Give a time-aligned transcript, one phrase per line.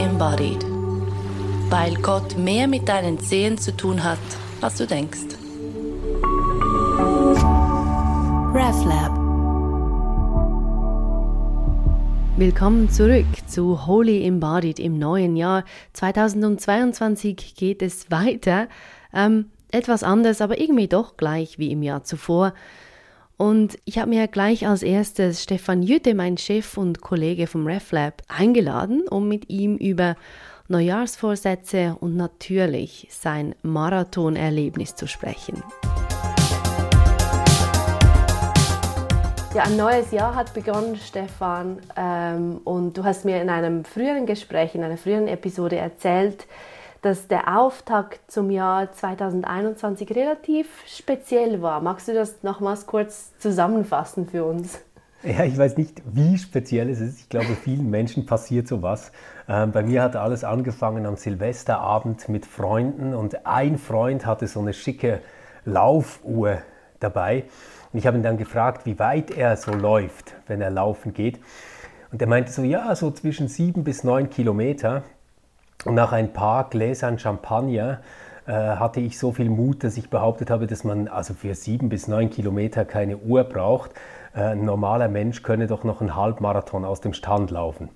[0.00, 0.64] Embodied.
[1.68, 4.18] Weil Gott mehr mit deinen Zehen zu tun hat,
[4.62, 5.36] als du denkst.
[8.54, 9.12] RefLab.
[12.38, 15.64] Willkommen zurück zu Holy Embodied im neuen Jahr.
[15.92, 18.68] 2022 geht es weiter.
[19.12, 22.54] Ähm, etwas anders, aber irgendwie doch gleich wie im Jahr zuvor.
[23.40, 28.22] Und ich habe mir gleich als erstes Stefan Jütte, mein Chef und Kollege vom RefLab,
[28.28, 30.16] eingeladen, um mit ihm über
[30.68, 35.62] Neujahrsvorsätze und natürlich sein Marathonerlebnis zu sprechen.
[39.54, 41.78] Ja, ein neues Jahr hat begonnen, Stefan.
[41.96, 46.46] Ähm, und du hast mir in einem früheren Gespräch, in einer früheren Episode erzählt,
[47.02, 51.80] dass der Auftakt zum Jahr 2021 relativ speziell war.
[51.80, 54.80] Magst du das nochmals kurz zusammenfassen für uns?
[55.22, 57.20] Ja, ich weiß nicht, wie speziell es ist.
[57.20, 59.12] Ich glaube, vielen Menschen passiert sowas.
[59.48, 64.60] Ähm, bei mir hat alles angefangen am Silvesterabend mit Freunden und ein Freund hatte so
[64.60, 65.20] eine schicke
[65.66, 66.62] Laufuhr
[67.00, 67.44] dabei.
[67.92, 71.38] Und ich habe ihn dann gefragt, wie weit er so läuft, wenn er laufen geht.
[72.12, 75.02] Und er meinte so, ja, so zwischen sieben bis neun Kilometer.
[75.84, 78.00] Und nach ein paar Gläsern Champagner
[78.46, 81.88] äh, hatte ich so viel Mut, dass ich behauptet habe, dass man also für sieben
[81.88, 83.92] bis neun Kilometer keine Uhr braucht.
[84.34, 87.88] Äh, ein normaler Mensch könne doch noch einen Halbmarathon aus dem Stand laufen.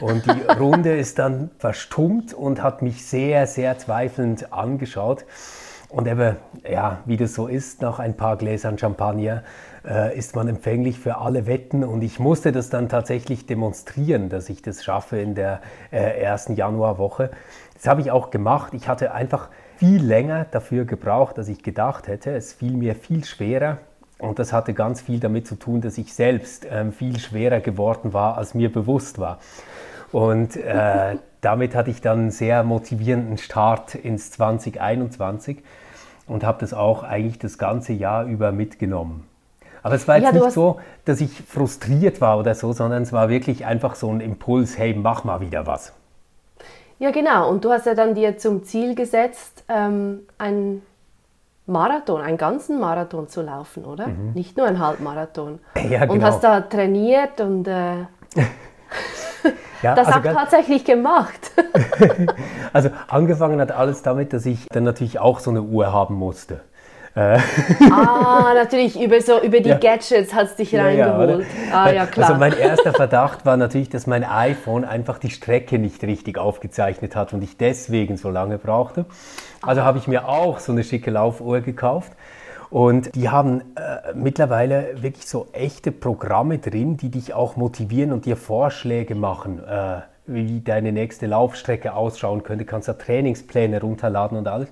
[0.00, 5.24] Und die Runde ist dann verstummt und hat mich sehr, sehr zweifelnd angeschaut.
[5.88, 6.36] Und eben,
[6.70, 9.42] ja, wie das so ist, nach ein paar Gläsern Champagner
[10.16, 11.84] ist man empfänglich für alle Wetten.
[11.84, 16.54] Und ich musste das dann tatsächlich demonstrieren, dass ich das schaffe in der äh, ersten
[16.54, 17.30] Januarwoche.
[17.74, 18.74] Das habe ich auch gemacht.
[18.74, 22.32] Ich hatte einfach viel länger dafür gebraucht, als ich gedacht hätte.
[22.32, 23.78] Es fiel mir viel schwerer.
[24.18, 28.12] Und das hatte ganz viel damit zu tun, dass ich selbst ähm, viel schwerer geworden
[28.12, 29.38] war, als mir bewusst war.
[30.10, 35.62] Und äh, damit hatte ich dann einen sehr motivierenden Start ins 2021
[36.26, 39.24] und habe das auch eigentlich das ganze Jahr über mitgenommen.
[39.82, 43.12] Aber es war jetzt ja, nicht so, dass ich frustriert war oder so, sondern es
[43.12, 45.92] war wirklich einfach so ein Impuls, hey, mach mal wieder was.
[46.98, 47.48] Ja, genau.
[47.48, 50.82] Und du hast ja dann dir zum Ziel gesetzt, ähm, einen
[51.66, 54.08] Marathon, einen ganzen Marathon zu laufen, oder?
[54.08, 54.32] Mhm.
[54.34, 55.60] Nicht nur einen Halbmarathon.
[55.88, 56.14] Ja, genau.
[56.14, 58.06] Und hast da trainiert und äh,
[59.82, 61.52] Ja, das also auch tatsächlich gemacht.
[62.72, 66.60] also angefangen hat alles damit, dass ich dann natürlich auch so eine Uhr haben musste.
[67.18, 67.40] Äh.
[67.90, 69.78] ah, natürlich über, so, über die ja.
[69.78, 71.46] Gadgets hat es dich ja, reingeholt.
[71.68, 72.28] Ja, ah, ja, klar.
[72.28, 77.16] Also mein erster Verdacht war natürlich, dass mein iPhone einfach die Strecke nicht richtig aufgezeichnet
[77.16, 79.04] hat und ich deswegen so lange brauchte.
[79.62, 82.12] Also habe ich mir auch so eine schicke Laufuhr gekauft
[82.70, 88.26] und die haben äh, mittlerweile wirklich so echte Programme drin, die dich auch motivieren und
[88.26, 92.64] dir Vorschläge machen, äh, wie deine nächste Laufstrecke ausschauen könnte.
[92.64, 94.68] Du kannst da Trainingspläne runterladen und alles.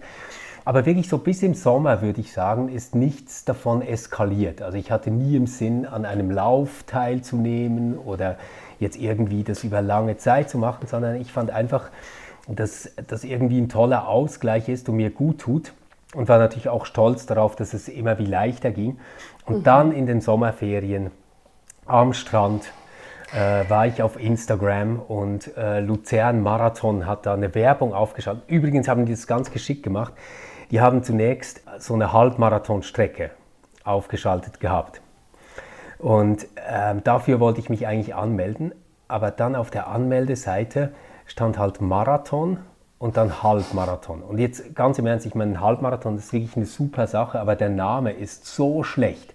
[0.66, 4.62] Aber wirklich so bis im Sommer, würde ich sagen, ist nichts davon eskaliert.
[4.62, 8.36] Also ich hatte nie im Sinn, an einem Lauf teilzunehmen oder
[8.80, 11.90] jetzt irgendwie das über lange Zeit zu machen, sondern ich fand einfach,
[12.48, 15.72] dass das irgendwie ein toller Ausgleich ist und mir gut tut
[16.16, 18.98] und war natürlich auch stolz darauf, dass es immer wie leichter ging.
[19.44, 19.62] Und mhm.
[19.62, 21.12] dann in den Sommerferien
[21.86, 22.72] am Strand
[23.32, 28.42] äh, war ich auf Instagram und äh, Luzern Marathon hat da eine Werbung aufgeschaltet.
[28.48, 30.12] Übrigens haben die das ganz geschickt gemacht.
[30.70, 33.30] Die haben zunächst so eine Halbmarathonstrecke
[33.84, 35.00] aufgeschaltet gehabt.
[35.98, 38.74] Und äh, dafür wollte ich mich eigentlich anmelden,
[39.08, 40.92] aber dann auf der Anmeldeseite
[41.26, 42.58] stand halt Marathon
[42.98, 44.22] und dann Halbmarathon.
[44.22, 47.56] Und jetzt ganz im Ernst, ich meine, ein Halbmarathon ist wirklich eine super Sache, aber
[47.56, 49.34] der Name ist so schlecht.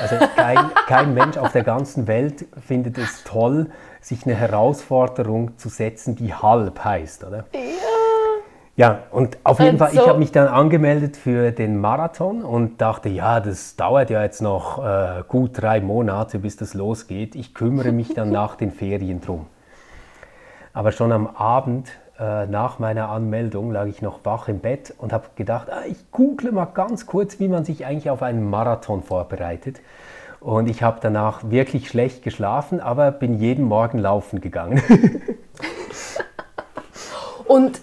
[0.00, 5.68] Also kein, kein Mensch auf der ganzen Welt findet es toll, sich eine Herausforderung zu
[5.68, 7.44] setzen, die halb heißt, oder?
[7.52, 7.95] Ja.
[8.76, 12.44] Ja, und auf jeden und Fall, so ich habe mich dann angemeldet für den Marathon
[12.44, 17.34] und dachte, ja, das dauert ja jetzt noch äh, gut drei Monate, bis das losgeht.
[17.36, 19.46] Ich kümmere mich dann nach den Ferien drum.
[20.74, 21.88] Aber schon am Abend
[22.20, 26.10] äh, nach meiner Anmeldung lag ich noch wach im Bett und habe gedacht, ah, ich
[26.10, 29.80] google mal ganz kurz, wie man sich eigentlich auf einen Marathon vorbereitet.
[30.38, 34.82] Und ich habe danach wirklich schlecht geschlafen, aber bin jeden Morgen laufen gegangen.
[37.46, 37.80] und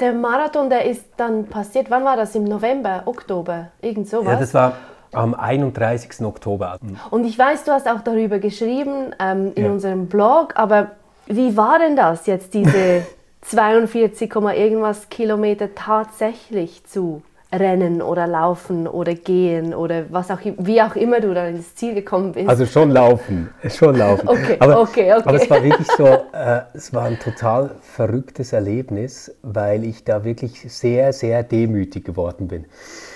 [0.00, 2.34] der Marathon, der ist dann passiert, wann war das?
[2.34, 4.26] Im November, Oktober, irgend sowas?
[4.26, 4.72] Ja, das war
[5.12, 6.24] am 31.
[6.24, 6.78] Oktober.
[7.10, 9.70] Und ich weiß, du hast auch darüber geschrieben ähm, in ja.
[9.70, 10.92] unserem Blog, aber
[11.26, 13.06] wie war denn das jetzt, diese
[13.42, 20.96] 42, irgendwas Kilometer tatsächlich zu rennen oder laufen oder gehen oder was auch wie auch
[20.96, 22.48] immer du dann ins Ziel gekommen bist?
[22.48, 24.28] Also schon laufen, schon laufen.
[24.28, 25.22] okay, aber, okay, okay.
[25.24, 30.24] aber es war wirklich so, äh, es war ein total verrücktes Erlebnis, weil ich da
[30.24, 32.66] wirklich sehr, sehr demütig geworden bin.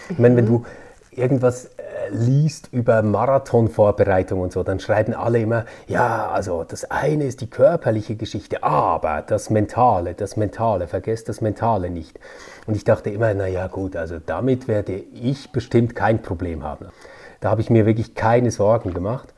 [0.09, 0.65] Ich meine, wenn du
[1.11, 1.71] irgendwas
[2.11, 7.51] liest über Marathonvorbereitung und so, dann schreiben alle immer, ja, also das eine ist die
[7.51, 12.19] körperliche Geschichte, aber das Mentale, das Mentale, vergesst das Mentale nicht.
[12.67, 16.87] Und ich dachte immer, naja gut, also damit werde ich bestimmt kein Problem haben.
[17.41, 19.33] Da habe ich mir wirklich keine Sorgen gemacht.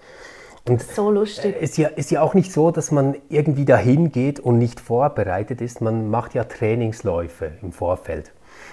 [0.67, 1.57] Und so lustig.
[1.61, 5.61] Ist ja, ist ja auch nicht so, dass man irgendwie dahin geht und nicht vorbereitet
[5.61, 5.81] ist.
[5.81, 8.33] Man macht ja Trainingsläufe im Vorfeld.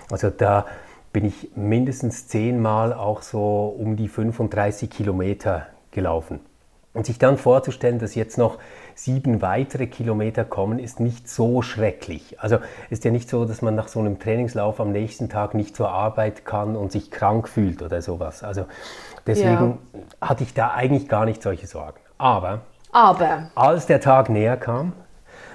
[0.10, 0.66] Also da
[1.14, 6.40] bin ich mindestens zehnmal auch so um die 35 Kilometer gelaufen.
[6.94, 8.58] Und sich dann vorzustellen, dass jetzt noch
[8.96, 12.40] sieben weitere Kilometer kommen, ist nicht so schrecklich.
[12.42, 12.58] Also
[12.90, 15.90] ist ja nicht so, dass man nach so einem Trainingslauf am nächsten Tag nicht zur
[15.90, 18.44] Arbeit kann und sich krank fühlt oder sowas.
[18.44, 18.66] Also
[19.26, 20.28] deswegen ja.
[20.28, 22.00] hatte ich da eigentlich gar nicht solche Sorgen.
[22.18, 22.62] Aber,
[22.92, 23.50] Aber.
[23.56, 24.92] als der Tag näher kam,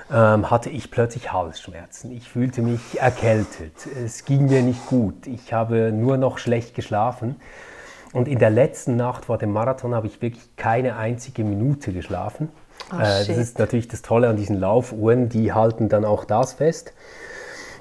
[0.08, 2.12] hatte ich plötzlich Halsschmerzen.
[2.12, 3.73] Ich fühlte mich erkältet.
[4.05, 5.26] Es ging mir nicht gut.
[5.26, 7.37] Ich habe nur noch schlecht geschlafen.
[8.12, 12.49] Und in der letzten Nacht vor dem Marathon habe ich wirklich keine einzige Minute geschlafen.
[12.93, 16.93] Oh, das ist natürlich das Tolle an diesen Laufuhren, die halten dann auch das fest.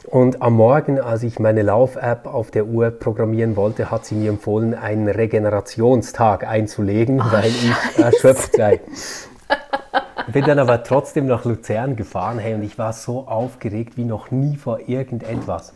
[0.07, 4.29] Und am Morgen, als ich meine Lauf-App auf der Uhr programmieren wollte, hat sie mir
[4.29, 8.81] empfohlen, einen Regenerationstag einzulegen, oh, weil ich erschöpft sei.
[10.31, 14.31] Bin dann aber trotzdem nach Luzern gefahren, hey, und ich war so aufgeregt wie noch
[14.31, 15.73] nie vor irgendetwas.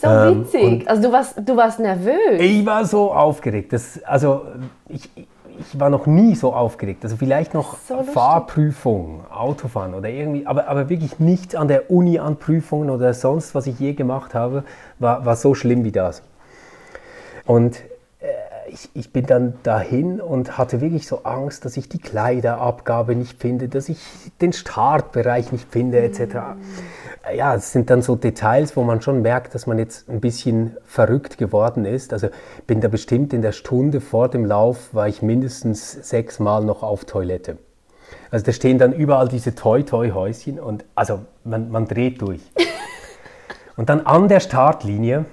[0.00, 0.88] So ähm, witzig.
[0.88, 2.40] Also du warst, du warst nervös.
[2.40, 3.72] Ich war so aufgeregt.
[3.72, 4.46] Das, also
[4.88, 7.04] ich, ich war noch nie so aufgeregt.
[7.04, 12.18] Also vielleicht noch so Fahrprüfung, Autofahren oder irgendwie, aber, aber wirklich nichts an der Uni
[12.18, 14.64] an Prüfungen oder sonst, was ich je gemacht habe,
[14.98, 16.22] war, war so schlimm wie das.
[17.44, 17.82] Und
[18.72, 23.38] ich, ich bin dann dahin und hatte wirklich so Angst, dass ich die Kleiderabgabe nicht
[23.38, 23.98] finde, dass ich
[24.40, 26.36] den Startbereich nicht finde, etc.
[27.36, 30.76] Ja, es sind dann so Details, wo man schon merkt, dass man jetzt ein bisschen
[30.84, 32.12] verrückt geworden ist.
[32.12, 32.28] Also
[32.66, 37.04] bin da bestimmt in der Stunde vor dem Lauf, war ich mindestens sechsmal noch auf
[37.04, 37.58] Toilette.
[38.30, 42.40] Also da stehen dann überall diese Toi-Toi-Häuschen und also man, man dreht durch.
[43.74, 45.24] Und dann an der Startlinie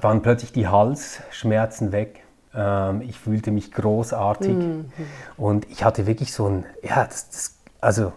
[0.00, 2.19] waren plötzlich die Halsschmerzen weg.
[2.54, 4.92] Ähm, ich fühlte mich großartig mhm.
[5.36, 8.12] und ich hatte wirklich so ein, ja, das, das, also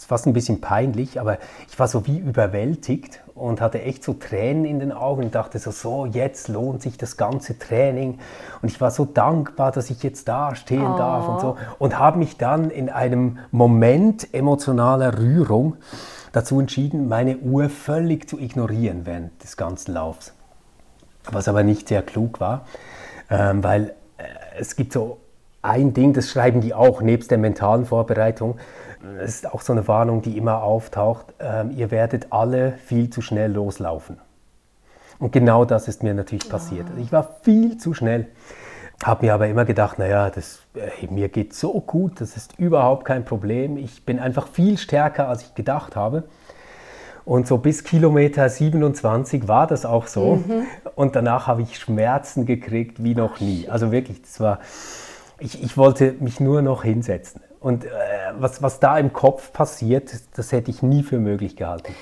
[0.00, 4.14] es fast ein bisschen peinlich, aber ich war so wie überwältigt und hatte echt so
[4.14, 8.18] Tränen in den Augen und dachte so, so, jetzt lohnt sich das ganze Training
[8.62, 10.96] und ich war so dankbar, dass ich jetzt da stehen oh.
[10.96, 15.76] darf und so und habe mich dann in einem Moment emotionaler Rührung
[16.32, 20.32] dazu entschieden, meine Uhr völlig zu ignorieren während des ganzen Laufs.
[21.30, 22.64] Was aber nicht sehr klug war,
[23.30, 24.24] ähm, weil äh,
[24.58, 25.18] es gibt so
[25.62, 28.58] ein Ding, das schreiben die auch, nebst der mentalen Vorbereitung.
[29.18, 31.26] Es ist auch so eine Warnung, die immer auftaucht.
[31.38, 34.18] Ähm, ihr werdet alle viel zu schnell loslaufen.
[35.18, 36.88] Und genau das ist mir natürlich passiert.
[36.88, 38.28] Also ich war viel zu schnell,
[39.04, 43.04] habe mir aber immer gedacht, naja, das, äh, mir geht so gut, das ist überhaupt
[43.04, 43.76] kein Problem.
[43.76, 46.24] Ich bin einfach viel stärker, als ich gedacht habe.
[47.24, 50.36] Und so bis Kilometer 27 war das auch so.
[50.36, 50.66] Mhm.
[50.94, 53.68] Und danach habe ich Schmerzen gekriegt wie noch nie.
[53.68, 54.60] Also wirklich, das war,
[55.38, 57.42] ich, ich wollte mich nur noch hinsetzen.
[57.60, 57.88] Und äh,
[58.38, 61.94] was, was da im Kopf passiert, das hätte ich nie für möglich gehalten.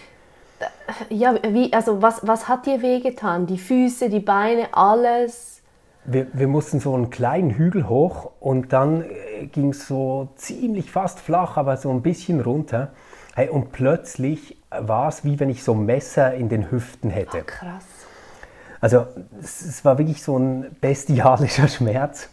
[1.11, 3.47] Ja, wie, also was, was hat dir wehgetan?
[3.47, 5.63] Die Füße, die Beine, alles?
[6.05, 10.91] Wir, wir mussten so einen kleinen Hügel hoch und dann äh, ging es so ziemlich
[10.91, 12.93] fast flach, aber so ein bisschen runter.
[13.39, 17.39] Hey, und plötzlich war es, wie wenn ich so ein Messer in den Hüften hätte.
[17.39, 17.85] Oh, krass.
[18.81, 19.07] Also
[19.41, 22.31] es, war wirklich so ein bestialischer Schmerz.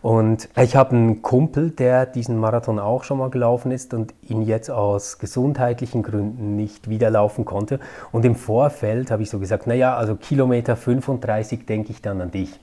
[0.00, 4.40] Und ich habe einen Kumpel, der diesen Marathon auch schon mal gelaufen ist und ihn
[4.40, 7.78] jetzt aus gesundheitlichen Gründen nicht wieder laufen konnte.
[8.10, 12.30] Und im Vorfeld habe ich so gesagt, naja, also Kilometer 35 denke ich dann an
[12.30, 12.58] dich.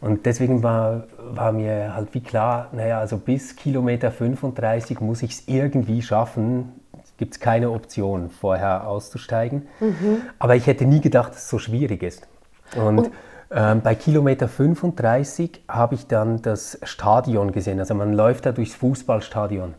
[0.00, 5.32] Und deswegen war, war mir halt wie klar, naja, also bis Kilometer 35 muss ich
[5.32, 6.72] es irgendwie schaffen,
[7.18, 9.68] gibt es keine Option, vorher auszusteigen.
[9.78, 10.22] Mhm.
[10.38, 12.26] Aber ich hätte nie gedacht, dass es so schwierig ist.
[12.76, 13.10] Und, Und
[13.50, 17.78] ähm, bei Kilometer 35 habe ich dann das Stadion gesehen.
[17.78, 19.74] Also man läuft da durchs Fußballstadion.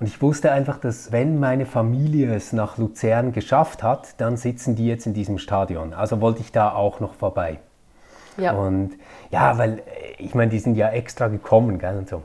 [0.00, 4.76] Und ich wusste einfach, dass wenn meine Familie es nach Luzern geschafft hat, dann sitzen
[4.76, 5.94] die jetzt in diesem Stadion.
[5.94, 7.60] Also wollte ich da auch noch vorbei.
[8.36, 8.52] Ja.
[8.52, 8.92] Und
[9.30, 9.82] ja, weil
[10.18, 12.22] ich meine, die sind ja extra gekommen, gell, und so.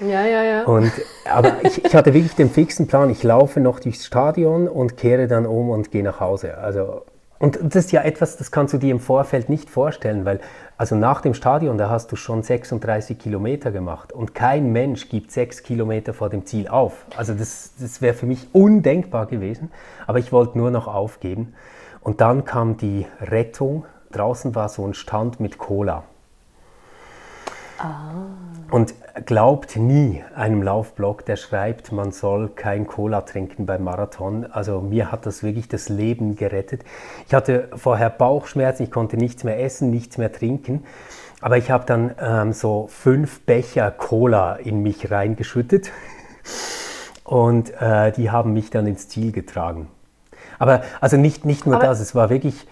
[0.00, 0.64] Ja, ja, ja.
[0.64, 0.92] Und,
[1.28, 5.26] aber ich, ich, hatte wirklich den fixen Plan, ich laufe noch durchs Stadion und kehre
[5.26, 6.58] dann um und gehe nach Hause.
[6.58, 7.02] Also,
[7.38, 10.40] Und das ist ja etwas, das kannst du dir im Vorfeld nicht vorstellen, weil
[10.76, 15.30] also nach dem Stadion, da hast du schon 36 Kilometer gemacht und kein Mensch gibt
[15.30, 17.06] sechs Kilometer vor dem Ziel auf.
[17.16, 19.70] Also das, das wäre für mich undenkbar gewesen,
[20.06, 21.54] aber ich wollte nur noch aufgeben.
[22.00, 23.86] Und dann kam die Rettung.
[24.14, 26.04] Draußen war so ein Stand mit Cola.
[27.78, 28.12] Ah.
[28.70, 28.94] Und
[29.26, 34.46] glaubt nie einem Laufblog, der schreibt, man soll kein Cola trinken beim Marathon.
[34.50, 36.82] Also mir hat das wirklich das Leben gerettet.
[37.26, 40.84] Ich hatte vorher Bauchschmerzen, ich konnte nichts mehr essen, nichts mehr trinken.
[41.40, 45.90] Aber ich habe dann ähm, so fünf Becher Cola in mich reingeschüttet
[47.24, 49.88] und äh, die haben mich dann ins Ziel getragen.
[50.58, 52.66] Aber also nicht, nicht nur Aber das, es war wirklich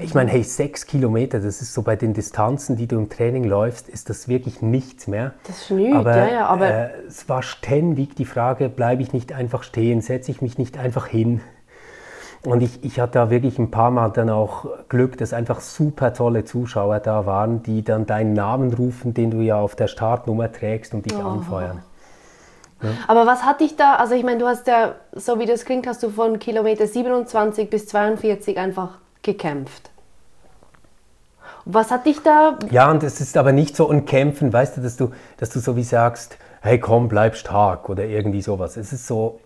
[0.00, 3.44] ich meine, hey, sechs Kilometer, das ist so bei den Distanzen, die du im Training
[3.44, 5.32] läufst, ist das wirklich nichts mehr.
[5.46, 9.12] Das ist nichts, aber, ja, ja, aber äh, es war ständig die Frage, bleibe ich
[9.12, 11.40] nicht einfach stehen, setze ich mich nicht einfach hin.
[12.44, 16.12] Und ich, ich hatte da wirklich ein paar Mal dann auch Glück, dass einfach super
[16.12, 20.50] tolle Zuschauer da waren, die dann deinen Namen rufen, den du ja auf der Startnummer
[20.50, 21.26] trägst und dich oh.
[21.26, 21.82] anfeuern.
[22.82, 22.90] Ja.
[23.08, 25.86] Aber was hat dich da, also ich meine, du hast ja, so wie das klingt,
[25.86, 29.90] hast du von Kilometer 27 bis 42 einfach gekämpft.
[31.66, 32.58] Was hat dich da.
[32.70, 35.58] Ja, und es ist aber nicht so ein Kämpfen, weißt du, dass du, dass du
[35.58, 38.76] so wie sagst, hey komm, bleib stark oder irgendwie sowas.
[38.76, 39.40] Es ist so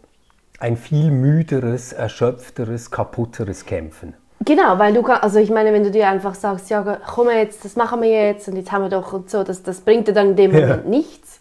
[0.58, 4.14] ein viel müderes, erschöpfteres, kaputteres Kämpfen.
[4.44, 7.76] Genau, weil du also ich meine, wenn du dir einfach sagst, ja, komm jetzt, das
[7.76, 10.30] machen wir jetzt und jetzt haben wir doch und so, das, das bringt dir dann
[10.30, 10.90] in dem Moment ja.
[10.90, 11.40] nichts.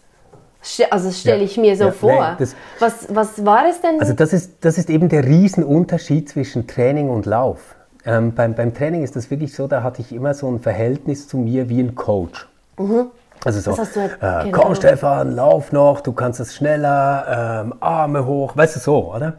[0.90, 1.44] Also das stelle ja.
[1.44, 2.36] ich mir so ja, vor.
[2.38, 4.00] Nein, was, was war es denn?
[4.00, 7.76] Also das ist, das ist eben der Riesenunterschied zwischen Training und Lauf.
[8.04, 11.28] Ähm, beim, beim Training ist das wirklich so, da hatte ich immer so ein Verhältnis
[11.28, 12.48] zu mir wie ein Coach.
[12.78, 13.10] Mhm.
[13.44, 14.58] Also so, halt, äh, genau.
[14.58, 19.34] komm Stefan, lauf noch, du kannst es schneller, ähm, Arme hoch, weißt du so, oder?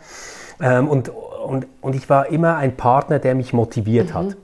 [0.60, 4.14] Ähm, und, und, und ich war immer ein Partner, der mich motiviert mhm.
[4.14, 4.38] hat.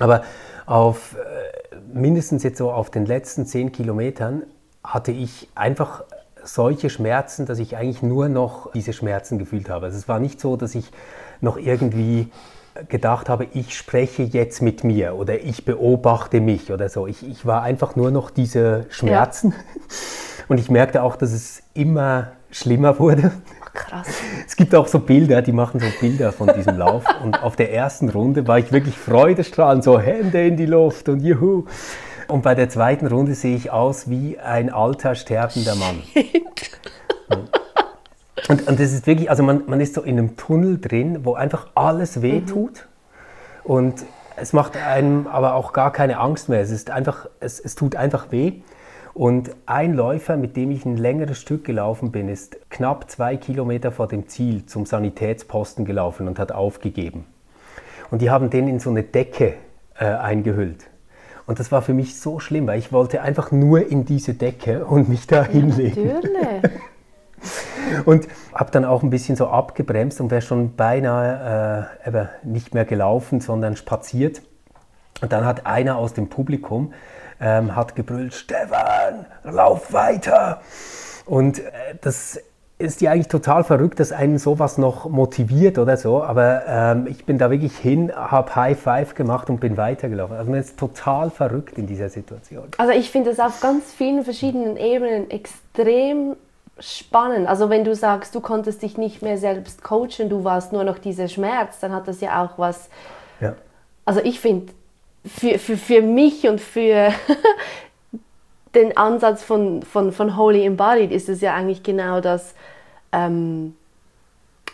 [0.00, 0.22] Aber
[0.66, 4.42] auf äh, mindestens jetzt so auf den letzten zehn Kilometern
[4.82, 6.02] hatte ich einfach
[6.42, 9.86] solche Schmerzen, dass ich eigentlich nur noch diese Schmerzen gefühlt habe.
[9.86, 10.90] Also es war nicht so, dass ich
[11.40, 12.30] noch irgendwie
[12.88, 17.06] gedacht habe, ich spreche jetzt mit mir oder ich beobachte mich oder so.
[17.06, 19.56] Ich, ich war einfach nur noch diese Schmerzen ja.
[20.48, 23.32] und ich merkte auch, dass es immer schlimmer wurde.
[23.74, 24.08] Krass.
[24.46, 27.72] Es gibt auch so Bilder, die machen so Bilder von diesem Lauf und auf der
[27.72, 31.64] ersten Runde war ich wirklich freudestrahlend, so Hände in die Luft und juhu.
[32.28, 36.02] Und bei der zweiten Runde sehe ich aus wie ein alter, sterbender Mann.
[38.48, 41.34] Und, und das ist wirklich, also man, man ist so in einem Tunnel drin, wo
[41.34, 42.86] einfach alles wehtut.
[43.64, 43.70] Mhm.
[43.70, 44.04] Und
[44.36, 46.60] es macht einem aber auch gar keine Angst mehr.
[46.60, 48.60] Es ist einfach, es, es tut einfach weh.
[49.14, 53.90] Und ein Läufer, mit dem ich ein längeres Stück gelaufen bin, ist knapp zwei Kilometer
[53.90, 57.24] vor dem Ziel zum Sanitätsposten gelaufen und hat aufgegeben.
[58.10, 59.54] Und die haben den in so eine Decke
[59.98, 60.86] äh, eingehüllt.
[61.46, 64.84] Und das war für mich so schlimm, weil ich wollte einfach nur in diese Decke
[64.84, 66.08] und mich da hinlegen.
[66.08, 66.72] natürlich.
[68.04, 72.74] und habe dann auch ein bisschen so abgebremst und wäre schon beinahe äh, eben nicht
[72.74, 74.42] mehr gelaufen, sondern spaziert.
[75.22, 76.92] Und dann hat einer aus dem Publikum
[77.40, 80.60] ähm, hat gebrüllt, Stefan, lauf weiter.
[81.26, 81.62] Und äh,
[82.00, 82.40] das
[82.78, 87.24] ist ja eigentlich total verrückt, dass einen sowas noch motiviert oder so, aber ähm, ich
[87.24, 90.36] bin da wirklich hin, habe High Five gemacht und bin weitergelaufen.
[90.36, 92.64] Also man ist total verrückt in dieser Situation.
[92.76, 96.36] Also ich finde es auf ganz vielen verschiedenen Ebenen extrem
[96.78, 97.48] spannend.
[97.48, 100.98] Also wenn du sagst, du konntest dich nicht mehr selbst coachen, du warst nur noch
[100.98, 102.88] dieser Schmerz, dann hat das ja auch was.
[103.40, 103.54] Ja.
[104.04, 104.72] Also ich finde,
[105.24, 107.12] für, für, für mich und für
[108.74, 112.54] den Ansatz von, von, von Holy Embodied ist es ja eigentlich genau das,
[113.12, 113.74] ähm,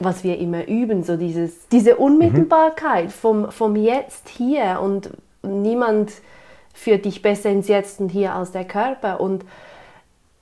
[0.01, 3.11] was wir immer üben, so dieses, diese Unmittelbarkeit mhm.
[3.11, 5.11] vom, vom Jetzt hier und
[5.43, 6.13] niemand
[6.75, 9.45] führt dich besser ins Jetzt und hier als der Körper und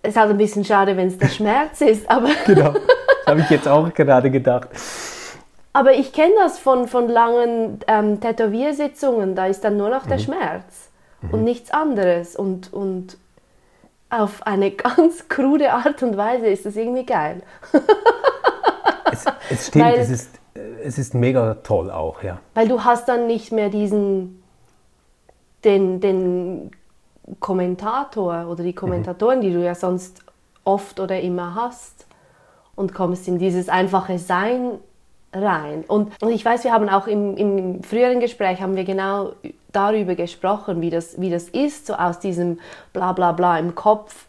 [0.03, 2.29] ist halt ein bisschen schade, wenn es der Schmerz ist, aber...
[2.47, 4.69] genau, das habe ich jetzt auch gerade gedacht.
[5.73, 10.19] Aber ich kenne das von, von langen ähm, Tätowiersitzungen, da ist dann nur noch der
[10.19, 10.23] mhm.
[10.23, 10.91] Schmerz
[11.23, 11.31] mhm.
[11.31, 12.35] und nichts anderes.
[12.35, 13.17] Und, und
[14.09, 17.43] auf eine ganz krude Art und Weise ist das irgendwie geil.
[19.13, 20.31] es, es stimmt, weil, es, ist,
[20.83, 22.39] es ist mega toll auch, ja.
[22.55, 24.43] Weil du hast dann nicht mehr diesen,
[25.65, 26.73] den, den
[27.39, 29.43] Kommentator oder die Kommentatoren, mhm.
[29.43, 30.25] die du ja sonst
[30.65, 32.07] oft oder immer hast
[32.75, 34.73] und kommst in dieses einfache Sein
[35.33, 35.85] rein.
[35.87, 39.33] Und, und ich weiß, wir haben auch im, im früheren Gespräch haben wir genau
[39.73, 42.59] darüber gesprochen, wie das, wie das ist, so aus diesem
[42.93, 44.27] Bla bla bla im Kopf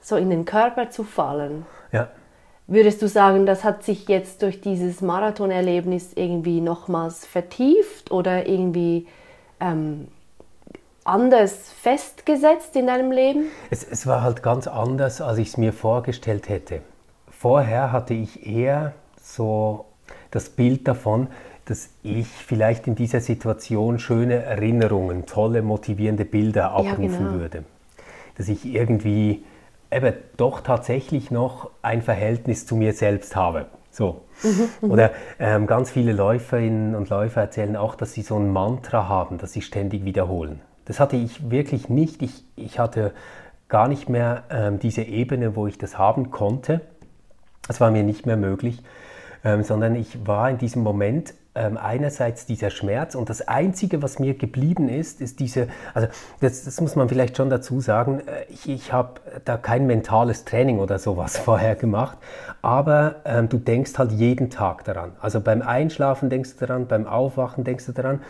[0.00, 1.66] so in den Körper zu fallen.
[1.92, 2.08] Ja.
[2.66, 9.06] Würdest du sagen, das hat sich jetzt durch dieses Marathonerlebnis irgendwie nochmals vertieft oder irgendwie
[9.60, 10.08] ähm,
[11.08, 13.46] anders festgesetzt in deinem Leben?
[13.70, 16.82] Es, es war halt ganz anders, als ich es mir vorgestellt hätte.
[17.30, 19.86] Vorher hatte ich eher so
[20.30, 21.28] das Bild davon,
[21.64, 27.32] dass ich vielleicht in dieser Situation schöne Erinnerungen, tolle, motivierende Bilder abrufen ja, genau.
[27.32, 27.64] würde.
[28.36, 29.44] Dass ich irgendwie
[29.90, 33.66] eben doch tatsächlich noch ein Verhältnis zu mir selbst habe.
[33.90, 34.22] So.
[34.42, 34.90] Mhm.
[34.90, 39.38] Oder ähm, ganz viele Läuferinnen und Läufer erzählen auch, dass sie so ein Mantra haben,
[39.38, 40.60] das sie ständig wiederholen.
[40.88, 42.22] Das hatte ich wirklich nicht.
[42.22, 43.12] Ich, ich hatte
[43.68, 46.80] gar nicht mehr ähm, diese Ebene, wo ich das haben konnte.
[47.66, 48.82] Das war mir nicht mehr möglich,
[49.44, 54.34] ähm, sondern ich war in diesem Moment einerseits dieser Schmerz und das Einzige, was mir
[54.34, 56.08] geblieben ist, ist diese, also
[56.40, 60.44] das, das muss man vielleicht schon dazu sagen, äh, ich, ich habe da kein mentales
[60.44, 62.18] Training oder sowas vorher gemacht,
[62.62, 65.12] aber ähm, du denkst halt jeden Tag daran.
[65.20, 68.20] Also beim Einschlafen denkst du daran, beim Aufwachen denkst du daran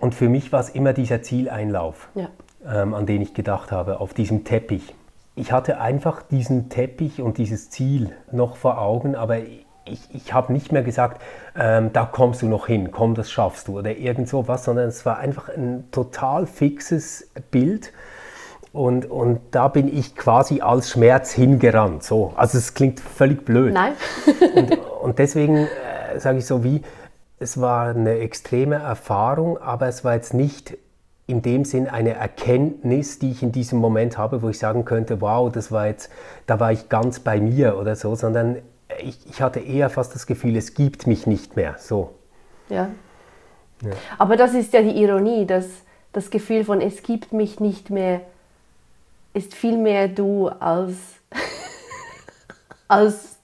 [0.00, 2.28] und für mich war es immer dieser Zieleinlauf, ja.
[2.66, 4.94] ähm, an den ich gedacht habe, auf diesem Teppich.
[5.34, 9.38] Ich hatte einfach diesen Teppich und dieses Ziel noch vor Augen, aber
[9.84, 11.20] ich, ich habe nicht mehr gesagt,
[11.56, 15.04] ähm, da kommst du noch hin, komm, das schaffst du oder irgend sowas, sondern es
[15.04, 17.92] war einfach ein total fixes Bild.
[18.72, 22.02] Und, und da bin ich quasi als Schmerz hingerannt.
[22.02, 22.32] So.
[22.36, 23.74] Also es klingt völlig blöd.
[23.74, 23.92] Nein.
[24.54, 26.80] und, und deswegen äh, sage ich so wie,
[27.38, 30.78] es war eine extreme Erfahrung, aber es war jetzt nicht
[31.26, 35.20] in dem Sinn eine Erkenntnis, die ich in diesem Moment habe, wo ich sagen könnte,
[35.20, 36.10] wow, das war jetzt,
[36.46, 38.56] da war ich ganz bei mir oder so, sondern
[39.00, 41.76] ich, ich hatte eher fast das Gefühl, es gibt mich nicht mehr.
[41.78, 42.14] So.
[42.68, 42.90] Ja.
[43.82, 43.90] ja.
[44.18, 45.66] Aber das ist ja die Ironie, dass
[46.12, 48.22] das Gefühl von es gibt mich nicht mehr
[49.34, 50.96] ist viel mehr du als,
[52.88, 53.36] als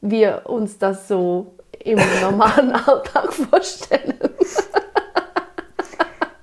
[0.00, 4.18] wir uns das so im normalen Alltag vorstellen.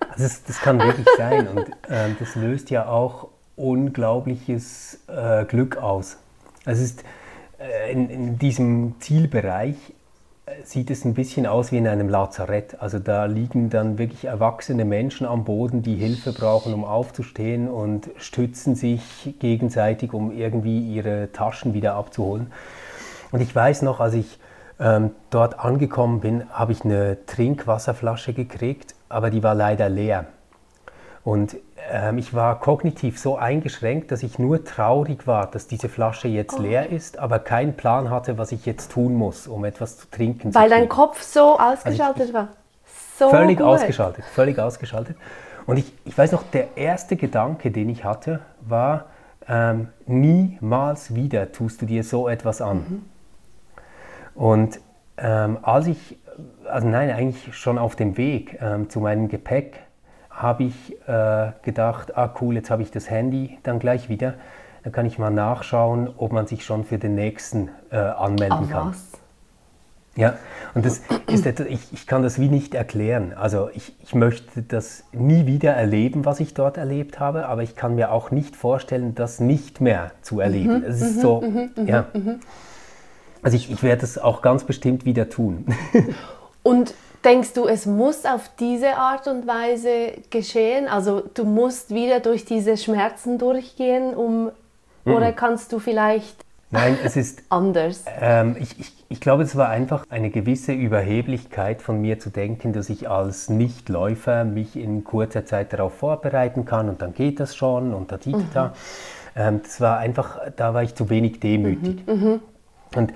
[0.10, 5.78] Also das, das kann wirklich sein und äh, das löst ja auch unglaubliches äh, Glück
[5.78, 6.18] aus.
[6.66, 7.04] Es ist,
[7.92, 9.76] in, in diesem Zielbereich
[10.46, 12.82] äh, sieht es ein bisschen aus wie in einem Lazarett.
[12.82, 18.10] Also da liegen dann wirklich erwachsene Menschen am Boden, die Hilfe brauchen, um aufzustehen und
[18.18, 22.52] stützen sich gegenseitig, um irgendwie ihre Taschen wieder abzuholen.
[23.32, 24.40] Und ich weiß noch, als ich
[24.80, 30.26] ähm, dort angekommen bin, habe ich eine Trinkwasserflasche gekriegt, aber die war leider leer.
[31.24, 31.56] Und
[31.92, 36.58] ähm, ich war kognitiv so eingeschränkt, dass ich nur traurig war, dass diese Flasche jetzt
[36.58, 36.62] oh.
[36.62, 40.56] leer ist, aber keinen Plan hatte, was ich jetzt tun muss, um etwas zu trinken.
[40.56, 42.48] Weil zu dein Kopf so ausgeschaltet also ich, war.
[43.18, 43.68] So völlig gut.
[43.68, 45.18] ausgeschaltet, völlig ausgeschaltet.
[45.66, 49.06] Und ich, ich weiß noch, der erste Gedanke, den ich hatte, war,
[49.48, 52.78] ähm, niemals wieder tust du dir so etwas an.
[52.78, 53.02] Mhm.
[54.34, 54.80] Und
[55.18, 56.18] ähm, als ich,
[56.68, 59.82] also nein, eigentlich schon auf dem Weg ähm, zu meinem Gepäck,
[60.42, 64.36] habe ich äh, gedacht, ah cool, jetzt habe ich das Handy dann gleich wieder.
[64.84, 68.70] Dann kann ich mal nachschauen, ob man sich schon für den nächsten äh, anmelden Ach,
[68.70, 68.90] kann.
[68.90, 69.12] Was?
[70.16, 70.34] Ja,
[70.74, 73.34] und das ist etwas, ich, ich kann das wie nicht erklären.
[73.34, 77.78] Also ich, ich möchte das nie wieder erleben, was ich dort erlebt habe, aber ich
[77.78, 80.80] kann mir auch nicht vorstellen, das nicht mehr zu erleben.
[80.80, 82.06] Mhm, es ist mhm, so, mhm, mhm ja.
[82.14, 82.40] Mhm.
[83.42, 85.66] Also ich, ich werde es auch ganz bestimmt wieder tun.
[86.64, 90.88] Und Denkst du, es muss auf diese Art und Weise geschehen?
[90.88, 94.52] Also du musst wieder durch diese Schmerzen durchgehen, um
[95.06, 95.14] mhm.
[95.14, 98.06] oder kannst du vielleicht Nein, es ist anders.
[98.20, 102.74] Ähm, ich, ich, ich glaube, es war einfach eine gewisse Überheblichkeit von mir zu denken,
[102.74, 107.56] dass ich als Nichtläufer mich in kurzer Zeit darauf vorbereiten kann und dann geht das
[107.56, 108.68] schon und da, da, da.
[108.68, 108.72] Mhm.
[109.36, 112.08] Ähm, das war einfach, da war ich zu wenig demütig.
[112.08, 112.40] Mhm, mhm.
[112.96, 113.14] und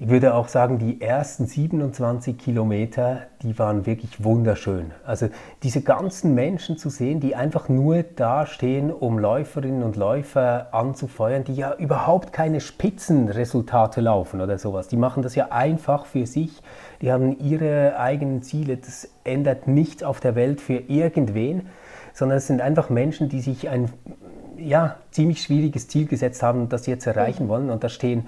[0.00, 4.92] ich würde auch sagen, die ersten 27 Kilometer, die waren wirklich wunderschön.
[5.04, 5.28] Also
[5.62, 11.44] diese ganzen Menschen zu sehen, die einfach nur da stehen, um Läuferinnen und Läufer anzufeuern,
[11.44, 14.88] die ja überhaupt keine Spitzenresultate laufen oder sowas.
[14.88, 16.62] Die machen das ja einfach für sich.
[17.02, 18.78] Die haben ihre eigenen Ziele.
[18.78, 21.68] Das ändert nichts auf der Welt für irgendwen,
[22.14, 23.90] sondern es sind einfach Menschen, die sich ein
[24.60, 27.70] ja, ziemlich schwieriges Ziel gesetzt haben das jetzt erreichen wollen.
[27.70, 28.26] Und da stehen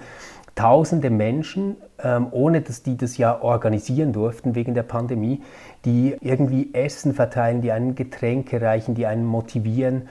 [0.55, 5.41] tausende Menschen, ähm, ohne dass die das ja organisieren durften wegen der Pandemie,
[5.85, 10.07] die irgendwie Essen verteilen, die einen Getränke reichen, die einen motivieren,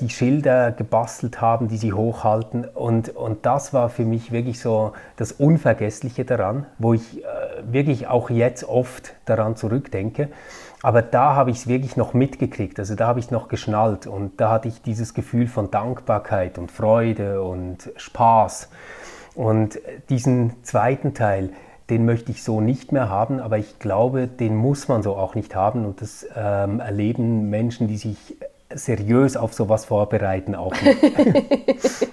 [0.00, 2.66] die Schilder gebastelt haben, die sie hochhalten.
[2.66, 7.26] Und, und das war für mich wirklich so das Unvergessliche daran, wo ich äh,
[7.62, 10.28] wirklich auch jetzt oft daran zurückdenke.
[10.82, 14.06] Aber da habe ich es wirklich noch mitgekriegt, also da habe ich es noch geschnallt
[14.06, 18.68] und da hatte ich dieses Gefühl von Dankbarkeit und Freude und Spaß
[19.36, 21.50] Und diesen zweiten Teil,
[21.90, 25.34] den möchte ich so nicht mehr haben, aber ich glaube, den muss man so auch
[25.34, 25.84] nicht haben.
[25.84, 28.16] Und das ähm, erleben Menschen, die sich
[28.74, 30.98] seriös auf sowas vorbereiten, auch nicht.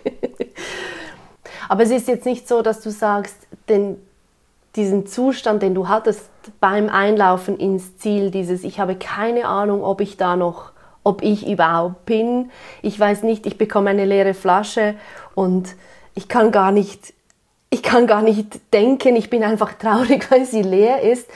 [1.69, 3.37] aber es ist jetzt nicht so, dass du sagst,
[3.69, 3.95] den,
[4.75, 10.01] diesen Zustand, den du hattest beim Einlaufen ins Ziel, dieses Ich habe keine Ahnung, ob
[10.01, 10.73] ich da noch,
[11.05, 12.51] ob ich überhaupt bin.
[12.81, 14.95] Ich weiß nicht, ich bekomme eine leere Flasche
[15.35, 15.75] und
[16.15, 17.13] ich kann gar nicht
[17.73, 21.27] ich kann gar nicht denken, ich bin einfach traurig, weil sie leer ist.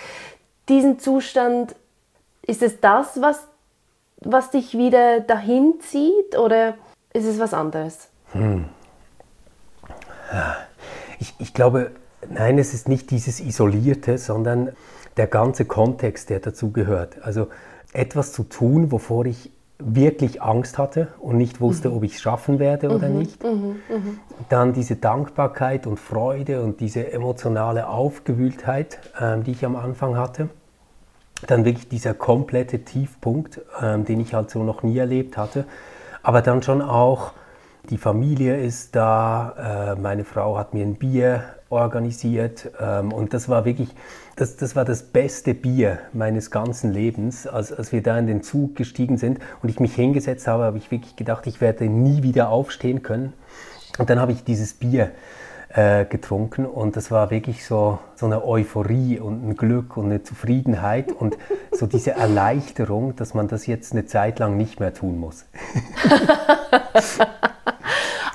[0.70, 1.76] Diesen Zustand,
[2.44, 3.40] ist es das, was,
[4.22, 6.76] was dich wieder dahin zieht oder
[7.12, 8.10] ist es was anderes?
[8.34, 8.66] Hm.
[11.20, 11.92] Ich, ich glaube,
[12.30, 14.74] nein, es ist nicht dieses Isolierte, sondern
[15.18, 17.22] der ganze Kontext, der dazu gehört.
[17.24, 17.48] Also
[17.94, 22.58] etwas zu tun, wovor ich wirklich Angst hatte und nicht wusste, ob ich es schaffen
[22.60, 23.18] werde oder mhm.
[23.18, 23.44] nicht.
[23.44, 23.80] Mhm.
[23.90, 24.20] mhm.
[24.50, 30.50] Dann diese Dankbarkeit und Freude und diese emotionale Aufgewühltheit, ähm, die ich am Anfang hatte.
[31.46, 35.66] Dann wirklich dieser komplette Tiefpunkt, ähm, den ich halt so noch nie erlebt hatte.
[36.24, 37.34] Aber dann schon auch,
[37.92, 43.50] die Familie ist da, äh, meine Frau hat mir ein Bier organisiert ähm, und das
[43.50, 43.90] war wirklich
[44.38, 48.44] das, das war das beste Bier meines ganzen Lebens, als, als wir da in den
[48.44, 52.22] Zug gestiegen sind und ich mich hingesetzt habe, habe ich wirklich gedacht, ich werde nie
[52.22, 53.34] wieder aufstehen können.
[53.98, 55.10] Und dann habe ich dieses Bier
[55.70, 60.22] äh, getrunken und das war wirklich so, so eine Euphorie und ein Glück und eine
[60.22, 61.36] Zufriedenheit und
[61.72, 65.46] so diese Erleichterung, dass man das jetzt eine Zeit lang nicht mehr tun muss.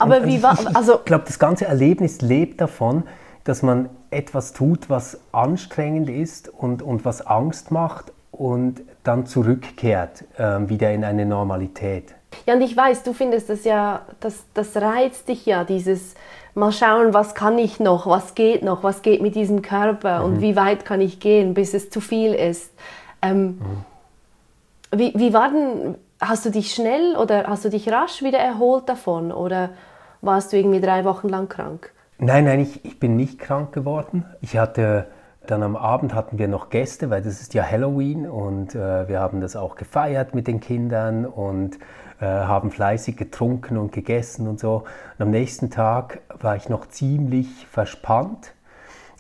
[0.00, 3.04] Aber wie war, also ich glaube, das ganze Erlebnis lebt davon,
[3.44, 10.25] dass man etwas tut, was anstrengend ist und, und was Angst macht und dann zurückkehrt
[10.38, 12.14] äh, wieder in eine Normalität.
[12.46, 16.14] Ja, und ich weiß, du findest das ja, das, das reizt dich ja, dieses
[16.55, 20.25] mal schauen, was kann ich noch, was geht noch, was geht mit diesem Körper mhm.
[20.25, 22.72] und wie weit kann ich gehen, bis es zu viel ist.
[23.22, 23.85] Ähm, mhm.
[24.98, 28.88] wie, wie war denn, hast du dich schnell oder hast du dich rasch wieder erholt
[28.88, 29.70] davon oder
[30.20, 31.92] warst du irgendwie drei Wochen lang krank?
[32.18, 34.25] Nein, nein, ich, ich bin nicht krank geworden.
[34.40, 35.07] Ich hatte
[35.46, 39.20] dann am Abend hatten wir noch Gäste, weil das ist ja Halloween und äh, wir
[39.20, 41.79] haben das auch gefeiert mit den Kindern und
[42.20, 44.85] äh, haben fleißig getrunken und gegessen und so.
[45.18, 48.55] Und am nächsten Tag war ich noch ziemlich verspannt,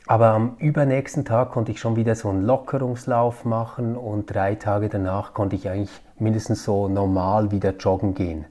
[0.06, 4.88] aber am übernächsten Tag konnte ich schon wieder so einen Lockerungslauf machen und drei Tage
[4.88, 8.44] danach konnte ich eigentlich mindestens so normal wieder joggen gehen.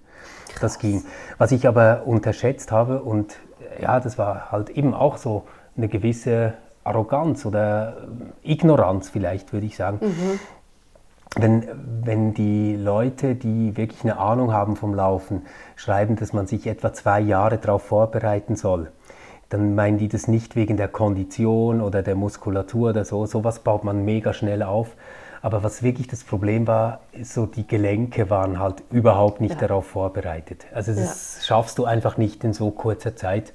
[0.49, 0.61] Krass.
[0.61, 1.03] Das ging.
[1.37, 3.37] Was ich aber unterschätzt habe und
[3.81, 5.43] ja, das war halt eben auch so
[5.75, 7.97] eine gewisse Arroganz oder
[8.43, 9.99] Ignoranz vielleicht, würde ich sagen.
[10.01, 10.39] Mhm.
[11.37, 11.67] Wenn,
[12.03, 15.43] wenn die Leute, die wirklich eine Ahnung haben vom Laufen,
[15.77, 18.91] schreiben, dass man sich etwa zwei Jahre darauf vorbereiten soll,
[19.47, 23.25] dann meinen die das nicht wegen der Kondition oder der Muskulatur oder so.
[23.25, 24.95] Sowas baut man mega schnell auf.
[25.41, 29.67] Aber was wirklich das Problem war, so die Gelenke waren halt überhaupt nicht ja.
[29.67, 30.65] darauf vorbereitet.
[30.73, 31.45] Also das ja.
[31.45, 33.53] schaffst du einfach nicht in so kurzer Zeit.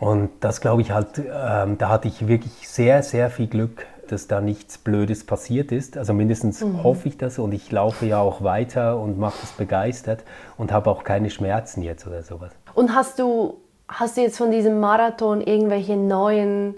[0.00, 4.26] Und das glaube ich halt, ähm, da hatte ich wirklich sehr, sehr viel Glück, dass
[4.26, 5.96] da nichts Blödes passiert ist.
[5.96, 6.82] Also mindestens mhm.
[6.82, 10.24] hoffe ich das und ich laufe ja auch weiter und mache das begeistert
[10.56, 12.52] und habe auch keine Schmerzen jetzt oder sowas.
[12.74, 16.76] Und hast du, hast du jetzt von diesem Marathon irgendwelche neuen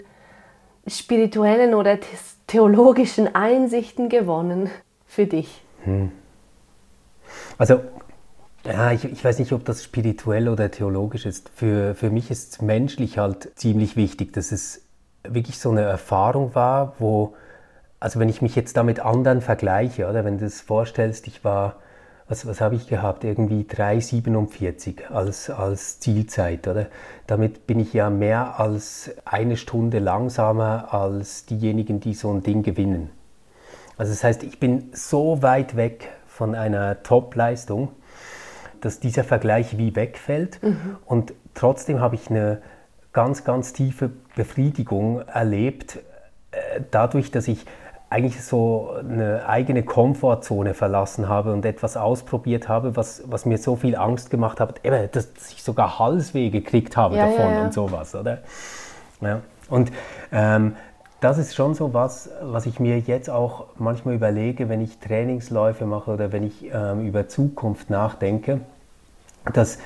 [0.85, 1.99] spirituellen oder
[2.47, 4.69] theologischen Einsichten gewonnen
[5.05, 5.61] für dich?
[5.83, 6.11] Hm.
[7.57, 7.81] Also
[8.65, 11.49] ja, ich, ich, weiß nicht, ob das spirituell oder theologisch ist.
[11.55, 14.83] Für, für mich ist es menschlich halt ziemlich wichtig, dass es
[15.23, 17.35] wirklich so eine Erfahrung war, wo,
[17.99, 21.43] also wenn ich mich jetzt da mit anderen vergleiche, oder wenn du das vorstellst, ich
[21.43, 21.77] war,
[22.29, 26.87] was, was habe ich gehabt, irgendwie 3,47 als, als Zielzeit, oder?
[27.25, 32.63] Damit bin ich ja mehr als eine Stunde langsamer als diejenigen, die so ein Ding
[32.63, 33.09] gewinnen.
[33.97, 37.89] Also das heißt, ich bin so weit weg von einer Top-Leistung,
[38.81, 40.61] dass dieser Vergleich wie wegfällt.
[40.61, 40.97] Mhm.
[41.05, 42.61] Und trotzdem habe ich eine
[43.13, 45.99] ganz, ganz tiefe Befriedigung erlebt,
[46.51, 47.65] äh, dadurch, dass ich
[48.09, 53.75] eigentlich so eine eigene Komfortzone verlassen habe und etwas ausprobiert habe, was, was mir so
[53.75, 57.63] viel Angst gemacht hat, eben, dass ich sogar Halsweh gekriegt habe ja, davon ja, ja.
[57.65, 58.39] und sowas, oder?
[59.19, 59.41] Ja.
[59.69, 59.91] Und
[60.31, 60.75] ähm,
[61.19, 65.85] das ist schon so was, was ich mir jetzt auch manchmal überlege, wenn ich Trainingsläufe
[65.85, 68.61] mache oder wenn ich ähm, über Zukunft nachdenke,
[69.51, 69.79] dass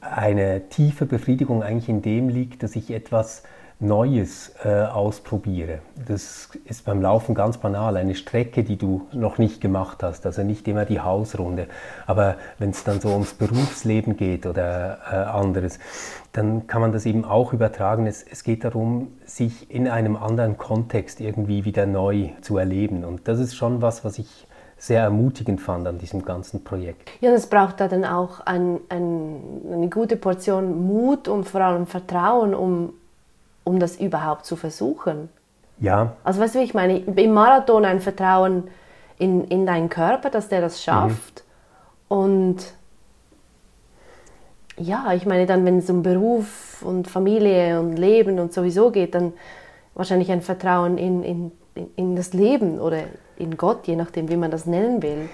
[0.00, 3.42] eine tiefe Befriedigung eigentlich in dem liegt, dass ich etwas
[3.80, 5.78] Neues äh, ausprobiere.
[6.08, 10.42] Das ist beim Laufen ganz banal, eine Strecke, die du noch nicht gemacht hast, also
[10.42, 11.68] nicht immer die Hausrunde.
[12.06, 15.78] Aber wenn es dann so ums Berufsleben geht oder äh, anderes,
[16.32, 18.06] dann kann man das eben auch übertragen.
[18.06, 23.04] Es, es geht darum, sich in einem anderen Kontext irgendwie wieder neu zu erleben.
[23.04, 27.10] Und das ist schon was, was ich sehr ermutigend fand an diesem ganzen Projekt.
[27.20, 29.40] Ja, es braucht da dann auch ein, ein,
[29.72, 32.92] eine gute Portion Mut und vor allem Vertrauen, um,
[33.68, 35.28] um das überhaupt zu versuchen.
[35.78, 36.14] Ja.
[36.24, 36.98] Also weißt du, wie ich meine?
[36.98, 38.68] Im Marathon ein Vertrauen
[39.18, 41.44] in, in deinen Körper, dass der das schafft.
[42.08, 42.16] Mhm.
[42.16, 42.56] Und
[44.78, 49.14] ja, ich meine dann, wenn es um Beruf und Familie und Leben und sowieso geht,
[49.14, 49.34] dann
[49.94, 51.52] wahrscheinlich ein Vertrauen in, in,
[51.96, 53.02] in das Leben oder
[53.36, 55.28] in Gott, je nachdem, wie man das nennen will.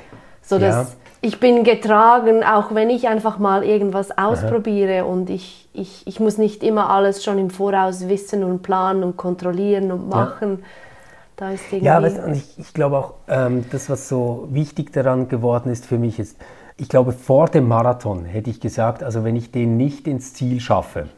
[0.45, 0.97] So dass ja.
[1.23, 5.05] ich bin getragen, auch wenn ich einfach mal irgendwas ausprobiere Aha.
[5.05, 9.17] und ich, ich, ich muss nicht immer alles schon im Voraus wissen und planen und
[9.17, 10.59] kontrollieren und machen.
[10.61, 10.67] Ja.
[11.37, 14.93] Da ist irgendwie ja, weißt, und ich, ich glaube auch, ähm, das, was so wichtig
[14.93, 16.37] daran geworden ist für mich, ist,
[16.77, 20.61] ich glaube, vor dem Marathon hätte ich gesagt, also wenn ich den nicht ins Ziel
[20.61, 21.09] schaffe,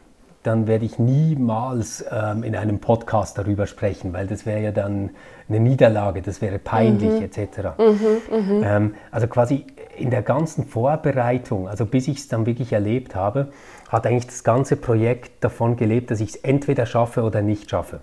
[0.43, 5.11] dann werde ich niemals ähm, in einem Podcast darüber sprechen, weil das wäre ja dann
[5.49, 7.23] eine Niederlage, das wäre peinlich mhm.
[7.23, 7.57] etc.
[7.77, 8.67] Mhm, mh.
[8.67, 9.65] ähm, also quasi
[9.97, 13.49] in der ganzen Vorbereitung, also bis ich es dann wirklich erlebt habe,
[13.89, 18.01] hat eigentlich das ganze Projekt davon gelebt, dass ich es entweder schaffe oder nicht schaffe.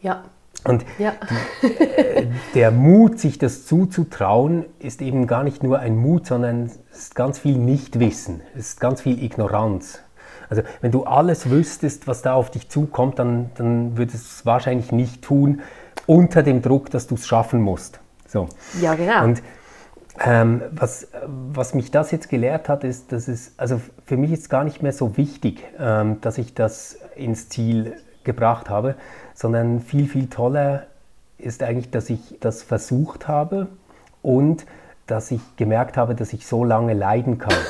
[0.00, 0.24] Ja.
[0.64, 1.14] Und ja.
[1.62, 6.98] Äh, der Mut, sich das zuzutrauen, ist eben gar nicht nur ein Mut, sondern es
[6.98, 10.00] ist ganz viel Nichtwissen, es ist ganz viel Ignoranz.
[10.48, 14.46] Also wenn du alles wüsstest, was da auf dich zukommt, dann, dann würdest du es
[14.46, 15.62] wahrscheinlich nicht tun,
[16.06, 18.00] unter dem Druck, dass du es schaffen musst.
[18.26, 18.48] So.
[18.80, 19.24] Ja, genau.
[19.24, 19.42] Und
[20.20, 24.40] ähm, was, was mich das jetzt gelehrt hat, ist, dass es, also für mich ist
[24.40, 28.94] es gar nicht mehr so wichtig, ähm, dass ich das ins Ziel gebracht habe,
[29.34, 30.86] sondern viel, viel toller
[31.38, 33.68] ist eigentlich, dass ich das versucht habe
[34.20, 34.66] und
[35.06, 37.54] dass ich gemerkt habe, dass ich so lange leiden kann.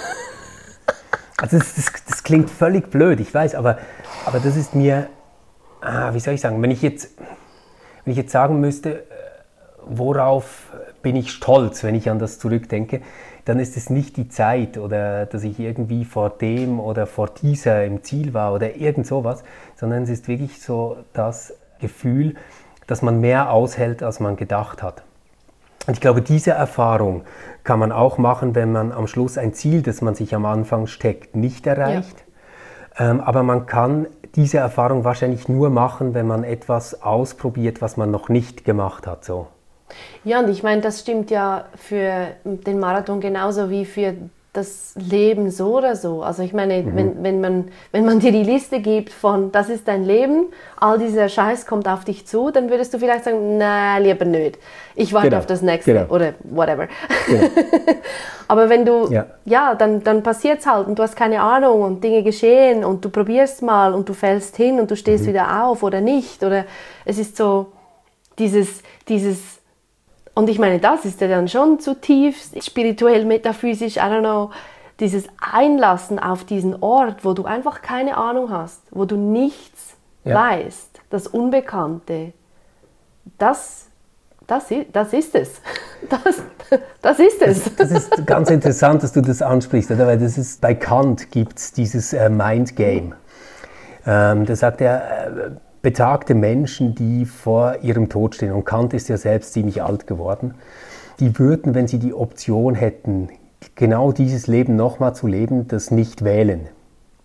[1.38, 3.78] Also das, das, das, klingt völlig blöd, ich weiß, aber,
[4.26, 5.08] aber das ist mir,
[5.80, 7.18] ah, wie soll ich sagen, wenn ich jetzt,
[8.04, 9.02] wenn ich jetzt sagen müsste, äh,
[9.86, 13.00] worauf bin ich stolz, wenn ich an das zurückdenke,
[13.44, 17.84] dann ist es nicht die Zeit oder dass ich irgendwie vor dem oder vor dieser
[17.84, 19.42] im Ziel war oder irgend sowas,
[19.74, 22.36] sondern es ist wirklich so das Gefühl,
[22.86, 25.02] dass man mehr aushält, als man gedacht hat.
[25.86, 27.22] Und ich glaube, diese Erfahrung
[27.64, 30.86] kann man auch machen, wenn man am Schluss ein Ziel, das man sich am Anfang
[30.86, 32.24] steckt, nicht erreicht.
[32.98, 33.10] Ja.
[33.10, 38.10] Ähm, aber man kann diese Erfahrung wahrscheinlich nur machen, wenn man etwas ausprobiert, was man
[38.10, 39.24] noch nicht gemacht hat.
[39.24, 39.48] So.
[40.24, 44.14] Ja, und ich meine, das stimmt ja für den Marathon genauso wie für
[44.52, 46.22] das Leben so oder so.
[46.22, 46.96] Also ich meine, mhm.
[46.96, 50.46] wenn, wenn, man, wenn man dir die Liste gibt von, das ist dein Leben,
[50.78, 54.58] all dieser Scheiß kommt auf dich zu, dann würdest du vielleicht sagen, na, lieber nicht.
[54.94, 55.38] Ich warte genau.
[55.38, 56.12] auf das nächste genau.
[56.12, 56.88] oder whatever.
[57.28, 57.48] Genau.
[58.48, 61.80] Aber wenn du, ja, ja dann, dann passiert es halt und du hast keine Ahnung
[61.80, 65.28] und Dinge geschehen und du probierst mal und du fällst hin und du stehst mhm.
[65.28, 66.44] wieder auf oder nicht.
[66.44, 66.66] Oder
[67.06, 67.72] es ist so
[68.38, 69.61] dieses, dieses
[70.34, 74.50] und ich meine, das ist ja dann schon zutiefst spirituell, metaphysisch, I don't know,
[75.00, 80.34] dieses Einlassen auf diesen Ort, wo du einfach keine Ahnung hast, wo du nichts ja.
[80.34, 82.32] weißt, das Unbekannte,
[83.38, 83.86] das,
[84.46, 85.60] das, das ist es.
[86.08, 86.42] Das,
[87.00, 87.62] das ist es.
[87.62, 90.08] Das, das, ist ganz interessant, dass du das ansprichst, oder?
[90.08, 93.14] weil das ist, bei Kant gibt es dieses äh, Mind Game.
[94.04, 95.50] Ähm, da sagt er, äh,
[95.82, 100.54] betagte Menschen, die vor ihrem Tod stehen, und Kant ist ja selbst ziemlich alt geworden,
[101.20, 103.28] die würden, wenn sie die Option hätten,
[103.74, 106.68] genau dieses Leben nochmal zu leben, das nicht wählen.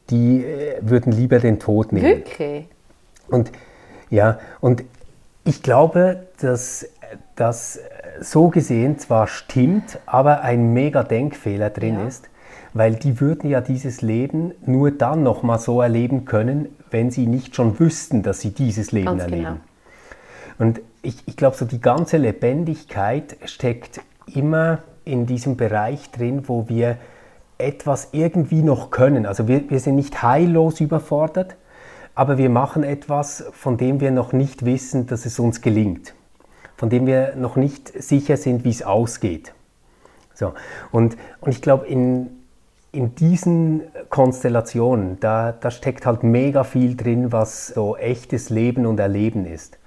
[0.09, 2.05] Die äh, würden lieber den Tod nehmen.
[2.05, 2.67] Wirklich?
[3.29, 3.51] Und
[4.09, 4.83] ja, und
[5.43, 6.87] ich glaube, dass
[7.35, 7.79] das
[8.19, 12.07] so gesehen zwar stimmt, aber ein mega Denkfehler drin ja.
[12.07, 12.29] ist,
[12.73, 17.55] weil die würden ja dieses Leben nur dann nochmal so erleben können, wenn sie nicht
[17.55, 19.43] schon wüssten, dass sie dieses Leben Ganz erleben.
[19.43, 19.57] Genau.
[20.59, 24.01] Und ich, ich glaube, so die ganze Lebendigkeit steckt
[24.33, 26.97] immer in diesem Bereich drin, wo wir
[27.57, 29.25] etwas irgendwie noch können.
[29.25, 31.55] Also wir, wir sind nicht heillos überfordert,
[32.13, 36.13] aber wir machen etwas, von dem wir noch nicht wissen, dass es uns gelingt,
[36.75, 39.53] von dem wir noch nicht sicher sind, wie es ausgeht.
[40.33, 40.53] So.
[40.91, 42.29] Und, und ich glaube, in,
[42.97, 48.99] in diesen Konstellationen, da, da steckt halt mega viel drin, was so echtes Leben und
[48.99, 49.77] Erleben ist.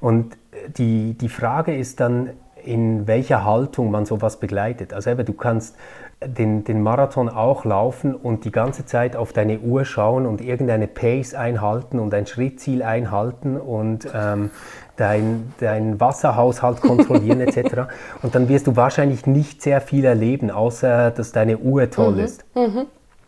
[0.00, 0.36] Und
[0.76, 2.30] die, die Frage ist dann,
[2.64, 4.92] in welcher Haltung man sowas begleitet.
[4.92, 5.76] Also eben, du kannst
[6.24, 10.88] den, den Marathon auch laufen und die ganze Zeit auf deine Uhr schauen und irgendeine
[10.88, 14.50] Pace einhalten und ein Schrittziel einhalten und ähm,
[14.96, 17.82] dein, dein Wasserhaushalt kontrollieren etc.
[18.22, 22.18] Und dann wirst du wahrscheinlich nicht sehr viel erleben, außer dass deine Uhr toll Mhm.
[22.20, 22.44] ist.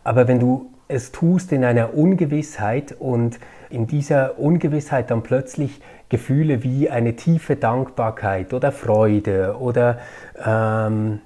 [0.03, 3.39] Aber wenn du es tust in einer Ungewissheit und
[3.71, 9.97] in dieser Ungewissheit dann plötzlich Gefühle wie eine tiefe Dankbarkeit oder Freude oder,
[10.45, 11.21] ähm,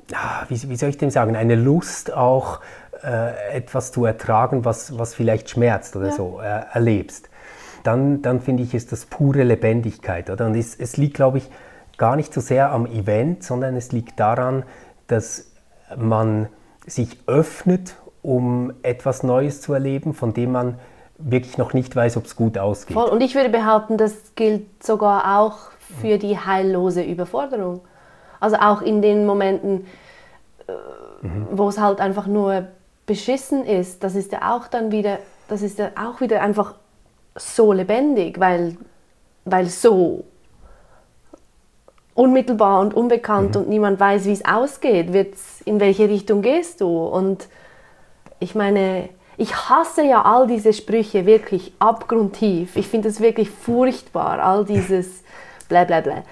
[0.47, 2.61] wie, wie soll ich dem sagen, eine Lust auch
[3.03, 7.28] äh, etwas zu ertragen, was, was vielleicht schmerzt oder so, äh, erlebst,
[7.83, 10.29] dann, dann finde ich, ist das pure Lebendigkeit.
[10.29, 10.47] Oder?
[10.47, 11.49] Und es, es liegt, glaube ich,
[11.97, 14.63] gar nicht so sehr am Event, sondern es liegt daran,
[15.07, 15.51] dass
[15.97, 16.47] man
[16.85, 20.79] sich öffnet, um etwas Neues zu erleben, von dem man
[21.17, 22.95] wirklich noch nicht weiß, ob es gut ausgeht.
[22.95, 23.09] Voll.
[23.09, 25.57] Und ich würde behaupten, das gilt sogar auch
[26.01, 27.81] für die heillose Überforderung.
[28.39, 29.85] Also auch in den Momenten,
[30.67, 30.73] äh,
[31.51, 32.67] wo es halt einfach nur
[33.05, 36.75] beschissen ist, das ist ja auch dann wieder, das ist ja auch wieder einfach
[37.35, 38.77] so lebendig, weil,
[39.45, 40.23] weil so
[42.15, 46.87] unmittelbar und unbekannt und niemand weiß, wie es ausgeht, wird's, in welche Richtung gehst du
[47.05, 47.47] und
[48.39, 52.75] ich meine, ich hasse ja all diese Sprüche wirklich abgrundtief.
[52.75, 55.23] Ich finde es wirklich furchtbar, all dieses
[55.69, 56.23] bla bla bla.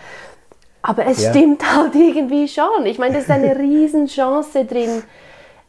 [0.82, 1.30] Aber es Ja.
[1.32, 2.86] stimmt halt irgendwie schon.
[2.86, 5.04] Ich meine, das ist eine Riesenchance drin,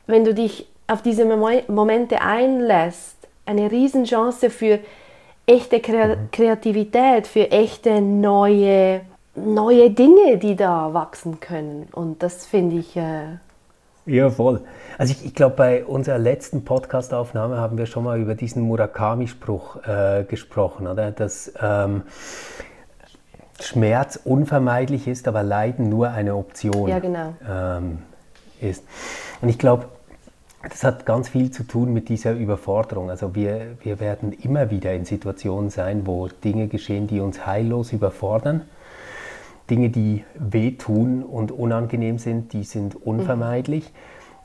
[0.07, 3.17] wenn du dich auf diese Momente einlässt.
[3.47, 4.81] Eine Riesenchance für
[5.49, 9.01] echte Krea Kreativität, für echte neue,
[9.35, 11.89] neue Dinge, die da wachsen können.
[11.93, 12.97] Und das finde ich...
[12.97, 13.39] Äh,
[14.07, 14.61] Ja, voll.
[14.99, 19.85] Also ich, ich glaube, bei unserer letzten Podcast-Aufnahme haben wir schon mal über diesen Murakami-Spruch
[19.87, 21.11] äh, gesprochen, oder?
[21.13, 22.03] Dass ähm,
[23.61, 27.35] Schmerz unvermeidlich ist, aber Leiden nur eine Option Ja, genau.
[27.49, 27.99] ähm,
[28.61, 28.85] ist.
[29.41, 29.87] Und ich glaube,
[30.63, 33.11] das hat ganz viel zu tun mit dieser Überforderung.
[33.11, 37.93] Also wir, wir werden immer wieder in Situationen sein, wo Dinge geschehen, die uns heillos
[37.93, 38.63] überfordern.
[39.71, 43.93] Dinge, die wehtun und unangenehm sind, die sind unvermeidlich.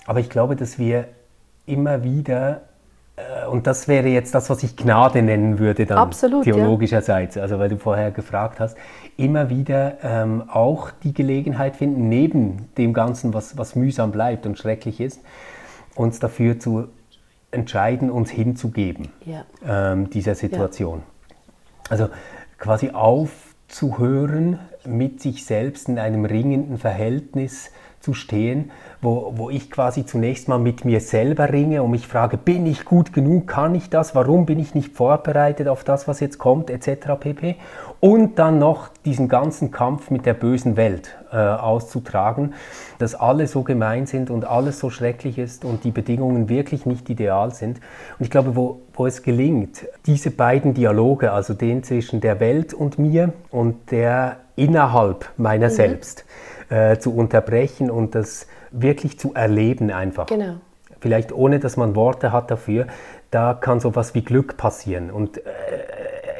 [0.05, 1.07] Aber ich glaube, dass wir
[1.65, 2.61] immer wieder,
[3.15, 6.53] äh, und das wäre jetzt das, was ich Gnade nennen würde, dann Absolut, ja.
[6.53, 8.77] theologischerseits, also weil du vorher gefragt hast,
[9.15, 14.59] immer wieder ähm, auch die Gelegenheit finden, neben dem Ganzen, was, was mühsam bleibt und
[14.59, 15.21] schrecklich ist,
[15.95, 16.87] uns dafür zu
[17.51, 19.45] entscheiden, uns hinzugeben ja.
[19.65, 21.03] ähm, dieser Situation.
[21.89, 22.09] Also
[22.57, 27.71] quasi aufzuhören, mit sich selbst in einem ringenden Verhältnis
[28.03, 32.37] zu stehen, wo, wo ich quasi zunächst mal mit mir selber ringe und mich frage,
[32.37, 36.19] bin ich gut genug, kann ich das, warum bin ich nicht vorbereitet auf das, was
[36.19, 37.13] jetzt kommt, etc.
[37.17, 37.55] pp.
[38.01, 42.55] Und dann noch diesen ganzen Kampf mit der bösen Welt äh, auszutragen,
[42.99, 47.09] dass alle so gemein sind und alles so schrecklich ist und die Bedingungen wirklich nicht
[47.09, 47.77] ideal sind.
[48.19, 52.73] Und ich glaube, wo, wo es gelingt, diese beiden Dialoge, also den zwischen der Welt
[52.73, 56.25] und mir und der innerhalb meiner selbst,
[56.73, 60.25] äh, zu unterbrechen und das wirklich zu erleben einfach.
[60.25, 60.55] Genau.
[60.99, 62.87] Vielleicht ohne, dass man Worte hat dafür,
[63.29, 65.11] da kann sowas wie Glück passieren.
[65.11, 65.41] Und äh,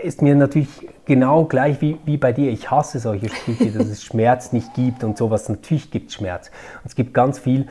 [0.01, 2.51] ist mir natürlich genau gleich wie, wie bei dir.
[2.51, 5.49] Ich hasse solche Sprüche, dass es Schmerz nicht gibt und sowas.
[5.49, 6.49] Natürlich gibt es Schmerz.
[6.81, 7.67] Und es gibt ganz viel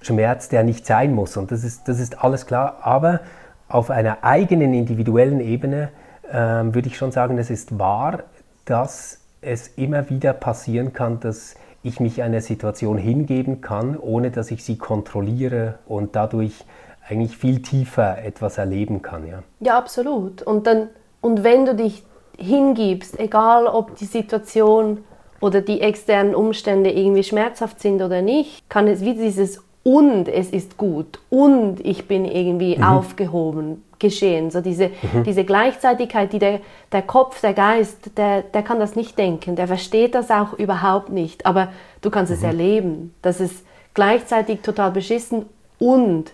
[0.00, 1.36] Schmerz, der nicht sein muss.
[1.36, 2.78] Und das ist, das ist alles klar.
[2.82, 3.20] Aber
[3.68, 5.88] auf einer eigenen individuellen Ebene
[6.30, 8.22] ähm, würde ich schon sagen, es ist wahr,
[8.66, 14.50] dass es immer wieder passieren kann, dass ich mich einer Situation hingeben kann, ohne dass
[14.50, 16.64] ich sie kontrolliere und dadurch
[17.06, 19.26] eigentlich viel tiefer etwas erleben kann.
[19.26, 19.42] Ja.
[19.60, 20.42] Ja, absolut.
[20.42, 20.88] Und, dann,
[21.20, 22.02] und wenn du dich
[22.38, 25.04] hingibst, egal ob die Situation
[25.40, 30.50] oder die externen Umstände irgendwie schmerzhaft sind oder nicht, kann es wie dieses und es
[30.50, 34.50] ist gut und ich bin irgendwie aufgehoben geschehen.
[34.50, 34.90] So diese,
[35.24, 39.68] diese Gleichzeitigkeit, die der, der Kopf, der Geist, der, der kann das nicht denken, der
[39.68, 41.68] versteht das auch überhaupt nicht, aber
[42.00, 45.46] du kannst es erleben, dass es gleichzeitig total beschissen
[45.78, 46.32] und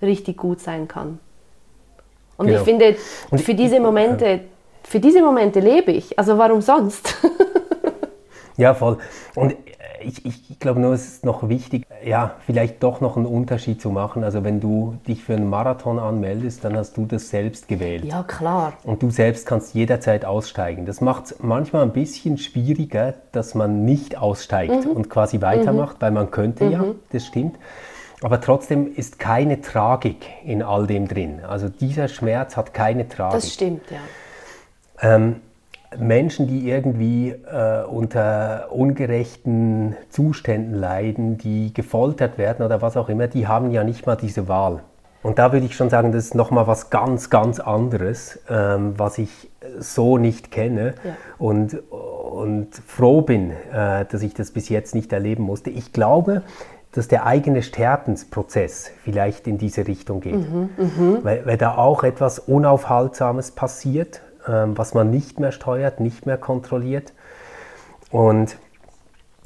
[0.00, 1.18] richtig gut sein kann.
[2.36, 2.58] Und Genau.
[2.60, 2.96] ich finde,
[3.30, 4.40] Und für diese Momente,
[4.84, 6.18] für diese Momente lebe ich.
[6.18, 7.14] Also warum sonst?
[8.58, 8.98] Ja, voll.
[9.34, 9.56] Und
[10.04, 13.90] ich, ich, glaube nur, es ist noch wichtig, ja, vielleicht doch noch einen Unterschied zu
[13.90, 14.24] machen.
[14.24, 18.04] Also wenn du dich für einen Marathon anmeldest, dann hast du das selbst gewählt.
[18.04, 18.74] ja, klar.
[18.84, 20.86] Und du selbst kannst jederzeit aussteigen.
[20.86, 26.10] Das macht es manchmal ein bisschen schwieriger, dass man nicht aussteigt und quasi weitermacht, weil
[26.10, 27.56] man könnte ja, das stimmt.
[28.22, 31.40] Aber trotzdem ist keine Tragik in all dem drin.
[31.46, 33.34] Also dieser Schmerz hat keine Tragik.
[33.34, 33.98] Das stimmt, ja.
[35.14, 35.40] Ähm,
[35.98, 43.28] Menschen, die irgendwie äh, unter ungerechten Zuständen leiden, die gefoltert werden oder was auch immer,
[43.28, 44.80] die haben ja nicht mal diese Wahl.
[45.22, 49.18] Und da würde ich schon sagen, das ist nochmal was ganz, ganz anderes, ähm, was
[49.18, 51.16] ich so nicht kenne ja.
[51.38, 55.70] und, und froh bin, äh, dass ich das bis jetzt nicht erleben musste.
[55.70, 56.42] Ich glaube,
[56.92, 61.18] dass der eigene Sterbensprozess vielleicht in diese Richtung geht, mhm, mh.
[61.22, 67.12] weil, weil, da auch etwas Unaufhaltsames passiert, was man nicht mehr steuert, nicht mehr kontrolliert
[68.10, 68.56] und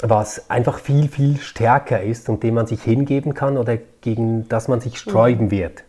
[0.03, 4.69] was einfach viel, viel stärker ist und dem man sich hingeben kann oder gegen das
[4.69, 5.85] man sich sträuben wird.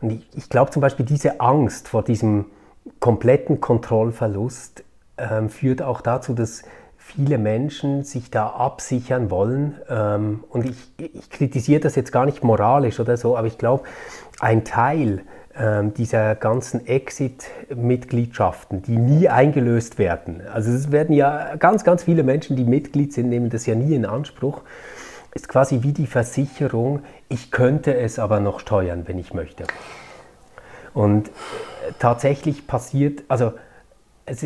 [0.00, 2.46] Und ich, ich glaube zum Beispiel, diese Angst vor diesem
[3.00, 4.84] kompletten Kontrollverlust
[5.16, 6.62] ähm, führt auch dazu, dass
[6.98, 9.76] viele Menschen sich da absichern wollen.
[9.88, 13.84] Ähm, und ich, ich kritisiere das jetzt gar nicht moralisch oder so, aber ich glaube,
[14.40, 15.22] ein Teil
[15.56, 20.42] ähm, dieser ganzen Exit-Mitgliedschaften, die nie eingelöst werden.
[20.52, 23.94] Also es werden ja ganz, ganz viele Menschen, die Mitglied sind, nehmen das ja nie
[23.94, 24.62] in Anspruch.
[25.32, 29.64] Ist quasi wie die Versicherung, ich könnte es aber noch steuern, wenn ich möchte.
[30.92, 31.32] Und äh,
[31.98, 33.52] tatsächlich passiert, also
[34.26, 34.44] ist,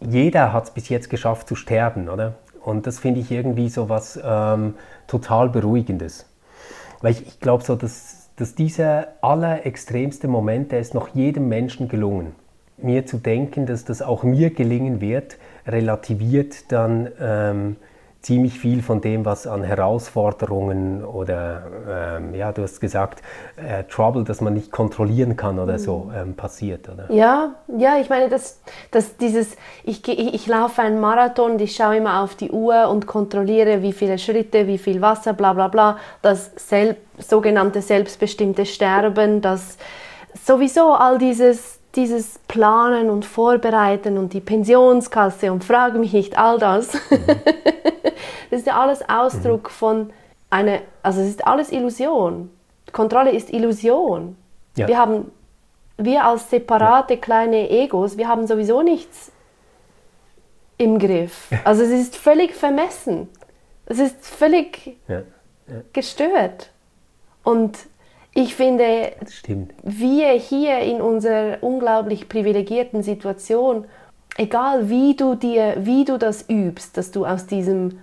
[0.00, 2.34] jeder hat es bis jetzt geschafft zu sterben, oder?
[2.62, 4.74] Und das finde ich irgendwie so was ähm,
[5.06, 6.26] total Beruhigendes.
[7.00, 11.88] Weil ich, ich glaube so, dass dass dieser allerextremste Moment, der ist noch jedem Menschen
[11.88, 12.34] gelungen.
[12.78, 15.36] Mir zu denken, dass das auch mir gelingen wird,
[15.66, 17.76] relativiert dann ähm,
[18.22, 23.22] ziemlich viel von dem, was an Herausforderungen oder, ähm, ja, du hast gesagt,
[23.56, 26.14] äh, Trouble, das man nicht kontrollieren kann oder so, mhm.
[26.14, 27.10] ähm, passiert, oder?
[27.10, 28.60] Ja, ja, ich meine, dass,
[28.90, 33.06] dass dieses, ich, ich, ich laufe einen Marathon ich schaue immer auf die Uhr und
[33.06, 39.40] kontrolliere, wie viele Schritte, wie viel Wasser, bla bla bla, das selb, sogenannte selbstbestimmte Sterben,
[39.40, 39.78] das
[40.44, 46.58] sowieso all dieses dieses Planen und Vorbereiten und die Pensionskasse und frage mich nicht, all
[46.58, 47.26] das, mhm.
[48.50, 49.72] das ist ja alles Ausdruck mhm.
[49.72, 50.10] von
[50.50, 52.50] einer, also es ist alles Illusion.
[52.92, 54.36] Kontrolle ist Illusion.
[54.76, 54.88] Ja.
[54.88, 55.30] Wir haben,
[55.96, 57.20] wir als separate ja.
[57.20, 59.32] kleine Egos, wir haben sowieso nichts
[60.76, 61.50] im Griff.
[61.64, 63.28] Also es ist völlig vermessen.
[63.86, 65.22] Es ist völlig ja.
[65.92, 66.70] gestört.
[67.42, 67.78] Und
[68.32, 69.12] ich finde,
[69.82, 73.84] wir hier in unserer unglaublich privilegierten Situation,
[74.36, 77.98] egal wie du dir, wie du das übst, dass du aus diesem,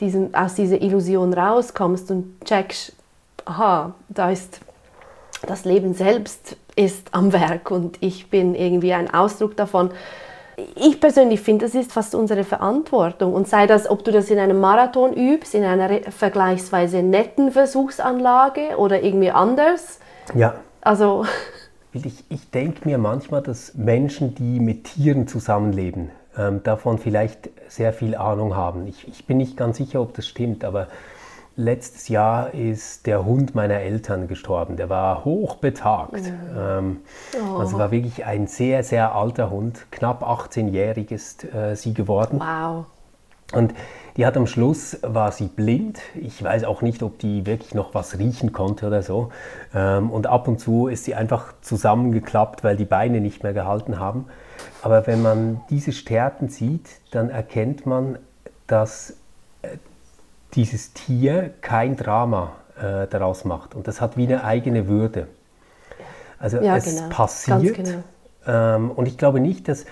[0.00, 2.92] diesem, aus dieser Illusion rauskommst und checkst,
[3.46, 4.60] aha, da ist
[5.46, 9.90] das Leben selbst ist am Werk und ich bin irgendwie ein Ausdruck davon
[10.76, 13.34] ich persönlich finde, das ist fast unsere Verantwortung.
[13.34, 18.76] Und sei das, ob du das in einem Marathon übst, in einer vergleichsweise netten Versuchsanlage
[18.76, 20.00] oder irgendwie anders.
[20.34, 20.54] Ja.
[20.80, 21.24] Also.
[21.92, 27.92] Ich, ich denke mir manchmal, dass Menschen, die mit Tieren zusammenleben, ähm, davon vielleicht sehr
[27.92, 28.86] viel Ahnung haben.
[28.86, 30.86] Ich, ich bin nicht ganz sicher, ob das stimmt, aber
[31.56, 34.76] letztes Jahr ist der Hund meiner Eltern gestorben.
[34.76, 36.12] Der war hochbetagt.
[36.12, 36.32] Mhm.
[36.56, 36.96] Ähm,
[37.34, 37.58] oh.
[37.58, 39.86] Also war wirklich ein sehr, sehr alter Hund.
[39.90, 42.40] Knapp 18-jährig ist äh, sie geworden.
[42.40, 42.86] Wow.
[43.52, 43.74] Und
[44.16, 46.00] die hat am Schluss, war sie blind.
[46.14, 49.30] Ich weiß auch nicht, ob die wirklich noch was riechen konnte oder so.
[49.74, 53.98] Ähm, und ab und zu ist sie einfach zusammengeklappt, weil die Beine nicht mehr gehalten
[53.98, 54.26] haben.
[54.82, 58.18] Aber wenn man diese Sterben sieht, dann erkennt man,
[58.66, 59.16] dass
[60.54, 63.74] dieses Tier kein Drama äh, daraus macht.
[63.74, 65.28] Und das hat wie eine eigene Würde.
[66.38, 67.08] Also ja, es genau.
[67.10, 67.76] passiert.
[67.76, 68.02] Genau.
[68.46, 69.84] Ähm, und ich glaube nicht, dass,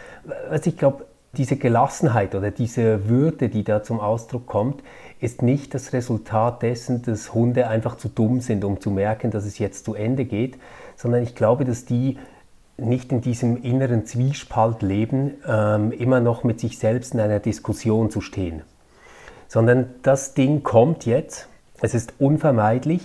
[0.50, 1.04] also ich glaube,
[1.34, 4.82] diese Gelassenheit oder diese Würde, die da zum Ausdruck kommt,
[5.20, 9.44] ist nicht das Resultat dessen, dass Hunde einfach zu dumm sind, um zu merken, dass
[9.44, 10.58] es jetzt zu Ende geht,
[10.96, 12.18] sondern ich glaube, dass die
[12.78, 18.10] nicht in diesem inneren Zwiespalt leben, ähm, immer noch mit sich selbst in einer Diskussion
[18.10, 18.62] zu stehen
[19.48, 21.48] sondern das Ding kommt jetzt,
[21.80, 23.02] es ist unvermeidlich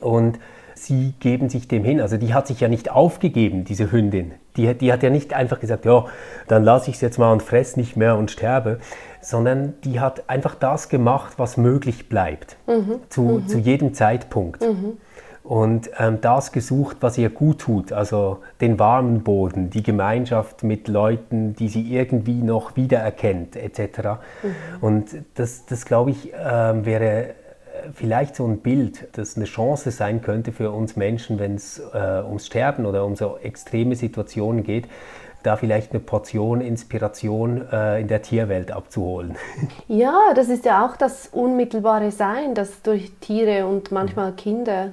[0.00, 0.38] und
[0.74, 2.00] sie geben sich dem hin.
[2.00, 4.32] Also die hat sich ja nicht aufgegeben, diese Hündin.
[4.56, 6.06] Die, die hat ja nicht einfach gesagt, ja,
[6.48, 8.80] dann lasse ich es jetzt mal und fress nicht mehr und sterbe,
[9.20, 13.00] sondern die hat einfach das gemacht, was möglich bleibt, mhm.
[13.08, 13.48] Zu, mhm.
[13.48, 14.62] zu jedem Zeitpunkt.
[14.62, 14.98] Mhm
[15.44, 20.88] und ähm, das gesucht, was ihr gut tut, also den warmen Boden, die Gemeinschaft mit
[20.88, 24.20] Leuten, die sie irgendwie noch wiedererkennt, etc.
[24.42, 24.54] Mhm.
[24.80, 27.34] Und das, das glaube ich, ähm, wäre
[27.94, 32.22] vielleicht so ein Bild, das eine Chance sein könnte für uns Menschen, wenn es äh,
[32.24, 34.86] ums Sterben oder um so extreme Situationen geht,
[35.42, 39.36] da vielleicht eine Portion Inspiration äh, in der Tierwelt abzuholen.
[39.88, 44.92] Ja, das ist ja auch das unmittelbare Sein, das durch Tiere und manchmal Kinder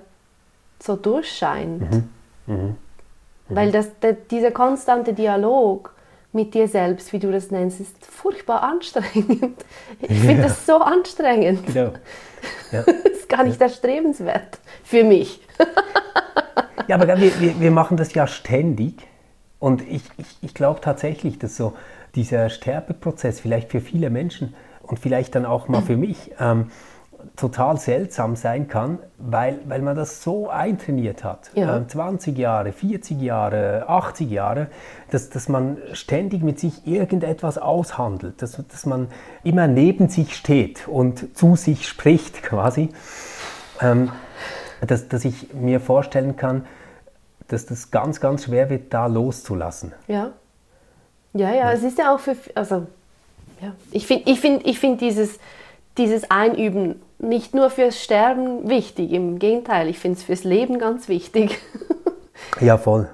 [0.81, 1.91] so durchscheint.
[1.91, 2.09] Mhm.
[2.47, 2.75] Mhm.
[3.49, 5.93] Weil das, der, dieser konstante Dialog
[6.31, 9.65] mit dir selbst, wie du das nennst, ist furchtbar anstrengend.
[9.99, 11.65] Ich finde das so anstrengend.
[11.67, 11.93] Genau.
[12.71, 12.83] Ja.
[12.83, 15.41] Das ist gar nicht erstrebenswert für mich.
[16.87, 18.93] ja, aber wir, wir, wir machen das ja ständig.
[19.59, 21.73] Und ich, ich, ich glaube tatsächlich, dass so
[22.15, 24.53] dieser Sterbeprozess vielleicht für viele Menschen
[24.83, 26.71] und vielleicht dann auch mal für mich ähm,
[27.35, 31.51] total seltsam sein kann, weil, weil man das so eintrainiert hat.
[31.53, 31.77] Ja.
[31.77, 34.67] Ähm, 20 Jahre, 40 Jahre, 80 Jahre,
[35.11, 39.07] dass, dass man ständig mit sich irgendetwas aushandelt, dass, dass man
[39.43, 42.89] immer neben sich steht und zu sich spricht quasi.
[43.81, 44.11] Ähm,
[44.85, 46.65] dass, dass ich mir vorstellen kann,
[47.49, 49.93] dass das ganz, ganz schwer wird, da loszulassen.
[50.07, 50.31] Ja.
[51.33, 52.87] Ja, ja, es ist ja auch für, also,
[53.61, 53.73] ja.
[53.91, 55.37] Ich finde ich find, ich find dieses,
[55.97, 61.07] dieses Einüben nicht nur fürs Sterben wichtig, im Gegenteil, ich finde es fürs Leben ganz
[61.09, 61.59] wichtig.
[62.61, 63.09] ja, voll.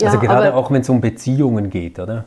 [0.00, 2.24] Ja, also gerade aber- auch wenn es um Beziehungen geht, oder?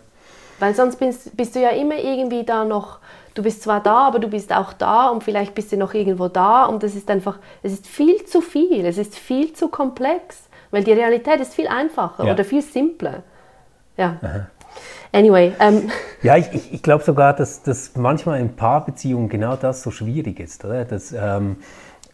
[0.59, 2.99] Weil sonst bist, bist du ja immer irgendwie da noch,
[3.33, 6.27] du bist zwar da, aber du bist auch da und vielleicht bist du noch irgendwo
[6.27, 10.43] da und das ist einfach, es ist viel zu viel, es ist viel zu komplex,
[10.69, 12.33] weil die Realität ist viel einfacher Ja.
[12.33, 13.23] oder viel simpler.
[13.97, 14.17] Ja.
[15.13, 15.89] Anyway, ähm,
[16.21, 20.39] Ja, ich, ich, ich glaube sogar, dass, dass manchmal in Paarbeziehungen genau das so schwierig
[20.39, 20.85] ist, oder?
[20.85, 21.57] Dass ähm,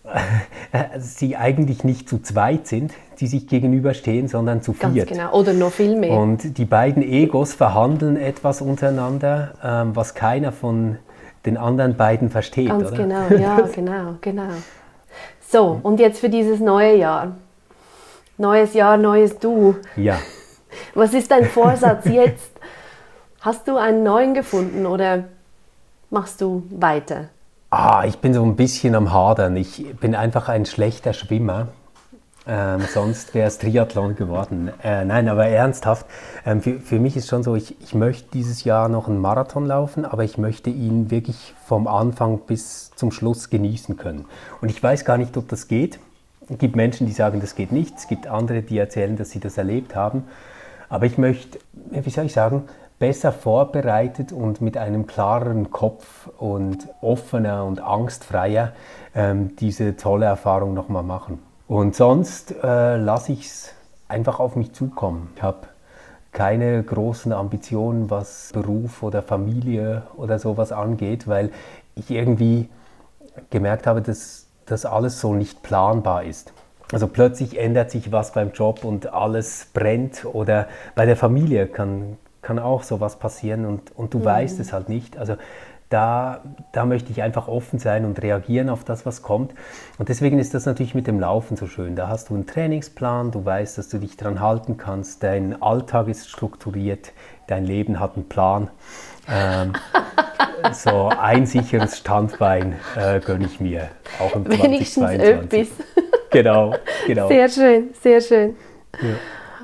[0.97, 5.09] sie eigentlich nicht zu zweit sind, die sich gegenüberstehen, sondern zu ganz viert.
[5.09, 5.33] genau.
[5.33, 6.11] Oder noch viel mehr.
[6.11, 10.97] Und die beiden Egos verhandeln etwas untereinander, ähm, was keiner von
[11.45, 12.97] den anderen beiden versteht, Ganz oder?
[12.97, 14.49] genau, ja, genau, genau.
[15.49, 17.35] So, und jetzt für dieses neue Jahr.
[18.37, 19.75] Neues Jahr, neues Du.
[19.95, 20.17] Ja.
[20.93, 22.51] Was ist dein Vorsatz jetzt?
[23.41, 25.25] Hast du einen neuen gefunden oder
[26.09, 27.25] machst du weiter?
[27.69, 29.55] Ah, ich bin so ein bisschen am Hadern.
[29.55, 31.67] Ich bin einfach ein schlechter Schwimmer.
[32.47, 34.71] Ähm, sonst wäre es Triathlon geworden.
[34.81, 36.05] Äh, nein, aber ernsthaft,
[36.45, 39.65] ähm, für, für mich ist schon so, ich, ich möchte dieses Jahr noch einen Marathon
[39.65, 44.25] laufen, aber ich möchte ihn wirklich vom Anfang bis zum Schluss genießen können.
[44.61, 45.99] Und ich weiß gar nicht, ob das geht.
[46.49, 47.97] Es gibt Menschen, die sagen, das geht nicht.
[47.97, 50.23] Es gibt andere, die erzählen, dass sie das erlebt haben.
[50.87, 51.59] Aber ich möchte,
[51.91, 52.63] wie soll ich sagen,
[52.99, 58.73] besser vorbereitet und mit einem klareren Kopf und offener und angstfreier
[59.15, 61.39] ähm, diese tolle Erfahrung nochmal machen.
[61.67, 63.73] Und sonst äh, lasse ich es
[64.07, 65.29] einfach auf mich zukommen.
[65.35, 65.67] Ich habe
[66.31, 71.51] keine großen Ambitionen, was Beruf oder Familie oder sowas angeht, weil
[71.95, 72.69] ich irgendwie
[73.49, 76.53] gemerkt habe, dass das alles so nicht planbar ist.
[76.91, 82.17] Also plötzlich ändert sich was beim Job und alles brennt oder bei der Familie kann,
[82.47, 85.17] kann auch sowas passieren und, und du weißt es halt nicht.
[85.17, 85.35] Also
[85.89, 86.39] da,
[86.71, 89.53] da möchte ich einfach offen sein und reagieren auf das, was kommt.
[89.97, 91.97] Und deswegen ist das natürlich mit dem Laufen so schön.
[91.97, 96.07] Da hast du einen Trainingsplan, du weißt, dass du dich dran halten kannst, dein Alltag
[96.07, 97.11] ist strukturiert,
[97.47, 98.69] dein Leben hat einen Plan.
[99.29, 99.73] Ähm,
[100.71, 103.89] so ein sicheres Standbein äh, gönne ich mir,
[104.19, 105.59] auch im Wenigstens 2022.
[105.59, 105.85] etwas.
[106.31, 106.75] Genau,
[107.07, 107.27] genau.
[107.27, 108.55] Sehr schön, sehr schön.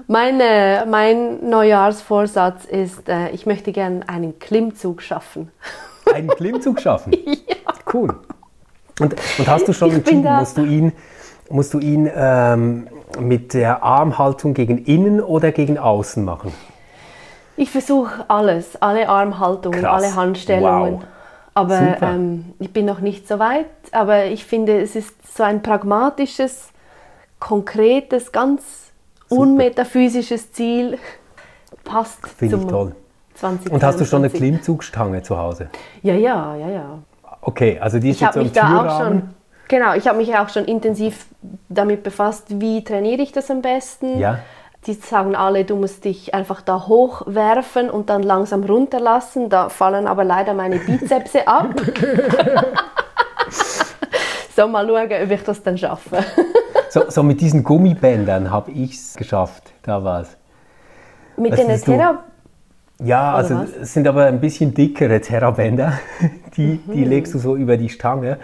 [0.08, 5.52] Meine, mein Neujahrsvorsatz ist, äh, ich möchte gerne einen Klimmzug schaffen.
[6.14, 7.14] Einen Klimmzug schaffen?
[7.26, 7.56] ja.
[7.92, 8.14] Cool.
[9.00, 10.92] Und, und hast du schon Ich entschieden, musst du ihn,
[11.50, 12.88] musst du ihn ähm,
[13.20, 16.54] mit der Armhaltung gegen innen oder gegen außen machen?
[17.56, 20.04] Ich versuche alles, alle Armhaltungen, Krass.
[20.04, 20.94] alle Handstellungen.
[20.96, 21.04] Wow.
[21.54, 23.68] Aber ähm, ich bin noch nicht so weit.
[23.92, 26.70] Aber ich finde, es ist so ein pragmatisches,
[27.40, 28.83] konkretes, ganz
[29.38, 30.98] unmetaphysisches Ziel.
[31.84, 32.96] Passt Finde ich toll.
[33.36, 33.72] 20.
[33.72, 35.70] Und hast du schon eine Klimmzugstange zu Hause?
[36.02, 37.00] Ja, ja, ja, ja.
[37.42, 39.20] Okay, also die ist Ich jetzt habe so mich im Türrahmen.
[39.20, 39.30] schon,
[39.68, 41.26] genau, ich habe mich auch schon intensiv
[41.68, 44.20] damit befasst, wie trainiere ich das am besten.
[44.20, 44.40] Ja.
[44.86, 49.50] Die sagen alle, du musst dich einfach da hochwerfen und dann langsam runterlassen.
[49.50, 51.74] Da fallen aber leider meine Bizepse ab.
[54.56, 56.24] so, mal schauen, ob ich das dann schaffe.
[56.94, 59.72] So, so mit diesen Gummibändern habe ich es geschafft.
[59.82, 60.38] Da war es.
[61.38, 61.82] Mit Was den?
[61.82, 62.24] Thera
[63.04, 63.70] Ja, also was?
[63.82, 65.94] es sind aber ein bisschen dickere Terrabänder.
[66.56, 66.92] Die, Mhm.
[66.94, 68.38] die legst du so über die Stange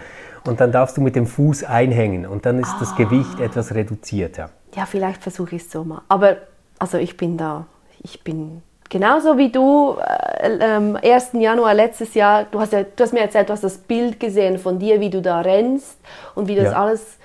[0.48, 2.78] und dann darfst du mit dem Fuß einhängen und dann ist Ah.
[2.80, 4.50] das Gewicht etwas reduzierter.
[4.74, 6.02] Ja, vielleicht versuche ich es so mal.
[6.08, 6.38] Aber
[6.80, 7.66] also ich bin da,
[8.02, 9.94] ich bin genauso wie du
[10.40, 11.34] äh, am 1.
[11.34, 14.58] Januar letztes Jahr, du hast, ja, du hast mir erzählt, du hast das Bild gesehen
[14.58, 15.98] von dir, wie du da rennst
[16.34, 16.82] und wie das Ja.
[16.82, 17.16] alles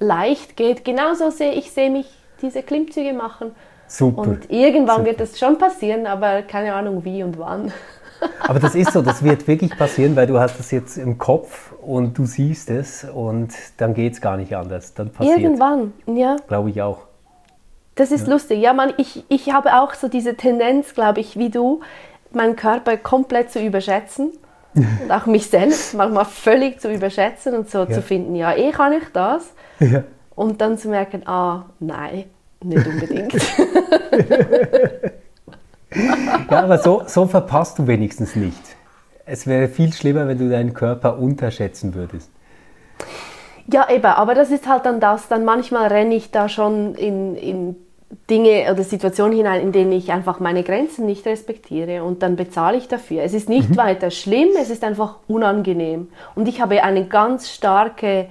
[0.00, 0.84] leicht geht.
[0.84, 2.06] Genauso sehe ich sehe mich
[2.42, 3.52] diese Klimmzüge machen.
[3.86, 4.22] Super.
[4.22, 5.06] Und irgendwann Super.
[5.06, 7.72] wird das schon passieren, aber keine Ahnung wie und wann.
[8.46, 11.72] Aber das ist so, das wird wirklich passieren, weil du hast das jetzt im Kopf
[11.80, 14.92] und du siehst es und dann geht es gar nicht anders.
[14.92, 16.36] Dann passiert Irgendwann, ja.
[16.46, 16.98] Glaube ich auch.
[17.94, 18.34] das ist ja.
[18.34, 18.60] lustig.
[18.60, 21.80] Ja, man, ich, ich habe auch so diese Tendenz, glaube ich, wie du,
[22.30, 24.32] meinen Körper komplett zu überschätzen
[24.74, 27.90] und auch mich selbst manchmal völlig zu überschätzen und so ja.
[27.90, 29.52] zu finden, ja, eh kann ich das.
[29.80, 30.04] Ja.
[30.34, 32.24] Und dann zu merken, ah, nein,
[32.62, 33.34] nicht unbedingt.
[36.50, 38.76] ja, aber so, so verpasst du wenigstens nicht.
[39.26, 42.30] Es wäre viel schlimmer, wenn du deinen Körper unterschätzen würdest.
[43.72, 45.28] Ja, eben, aber das ist halt dann das.
[45.28, 47.76] Dann manchmal renne ich da schon in, in
[48.28, 52.76] Dinge oder Situationen hinein, in denen ich einfach meine Grenzen nicht respektiere und dann bezahle
[52.76, 53.22] ich dafür.
[53.22, 53.76] Es ist nicht mhm.
[53.76, 56.08] weiter schlimm, es ist einfach unangenehm.
[56.34, 58.26] Und ich habe eine ganz starke,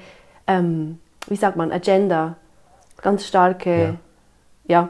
[0.47, 2.35] ähm, wie sagt man, Agenda,
[3.01, 3.97] ganz starke,
[4.67, 4.89] ja, ja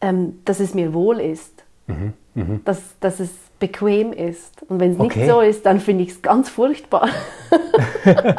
[0.00, 2.12] ähm, dass es mir wohl ist, mhm.
[2.34, 2.60] Mhm.
[2.64, 4.62] Dass, dass es bequem ist.
[4.68, 5.18] Und wenn es okay.
[5.18, 7.08] nicht so ist, dann finde ich es ganz furchtbar.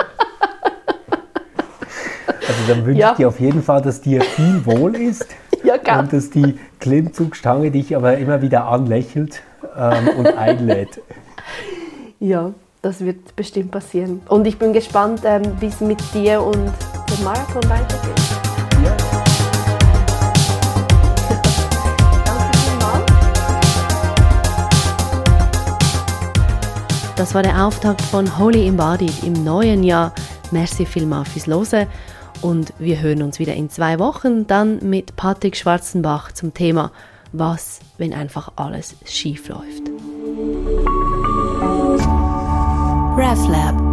[2.50, 3.12] Also dann wünsche ja.
[3.12, 5.28] ich dir auf jeden Fall, dass dir viel wohl ist
[5.64, 9.42] ja, und dass die Klimmzugstange dich aber immer wieder anlächelt
[9.78, 11.02] ähm, und einlädt.
[12.20, 14.22] Ja, das wird bestimmt passieren.
[14.28, 18.20] Und ich bin gespannt, ähm, wie es mit dir und dem Marathon weitergeht.
[18.84, 18.96] Ja.
[27.16, 30.14] Das war der Auftakt von Holy Embodied im neuen Jahr.
[30.52, 31.88] Merci vielmals fürs Hören
[32.42, 36.92] und wir hören uns wieder in zwei Wochen dann mit Patrick Schwarzenbach zum Thema
[37.32, 39.90] Was, wenn einfach alles schief läuft.
[43.18, 43.89] RefLab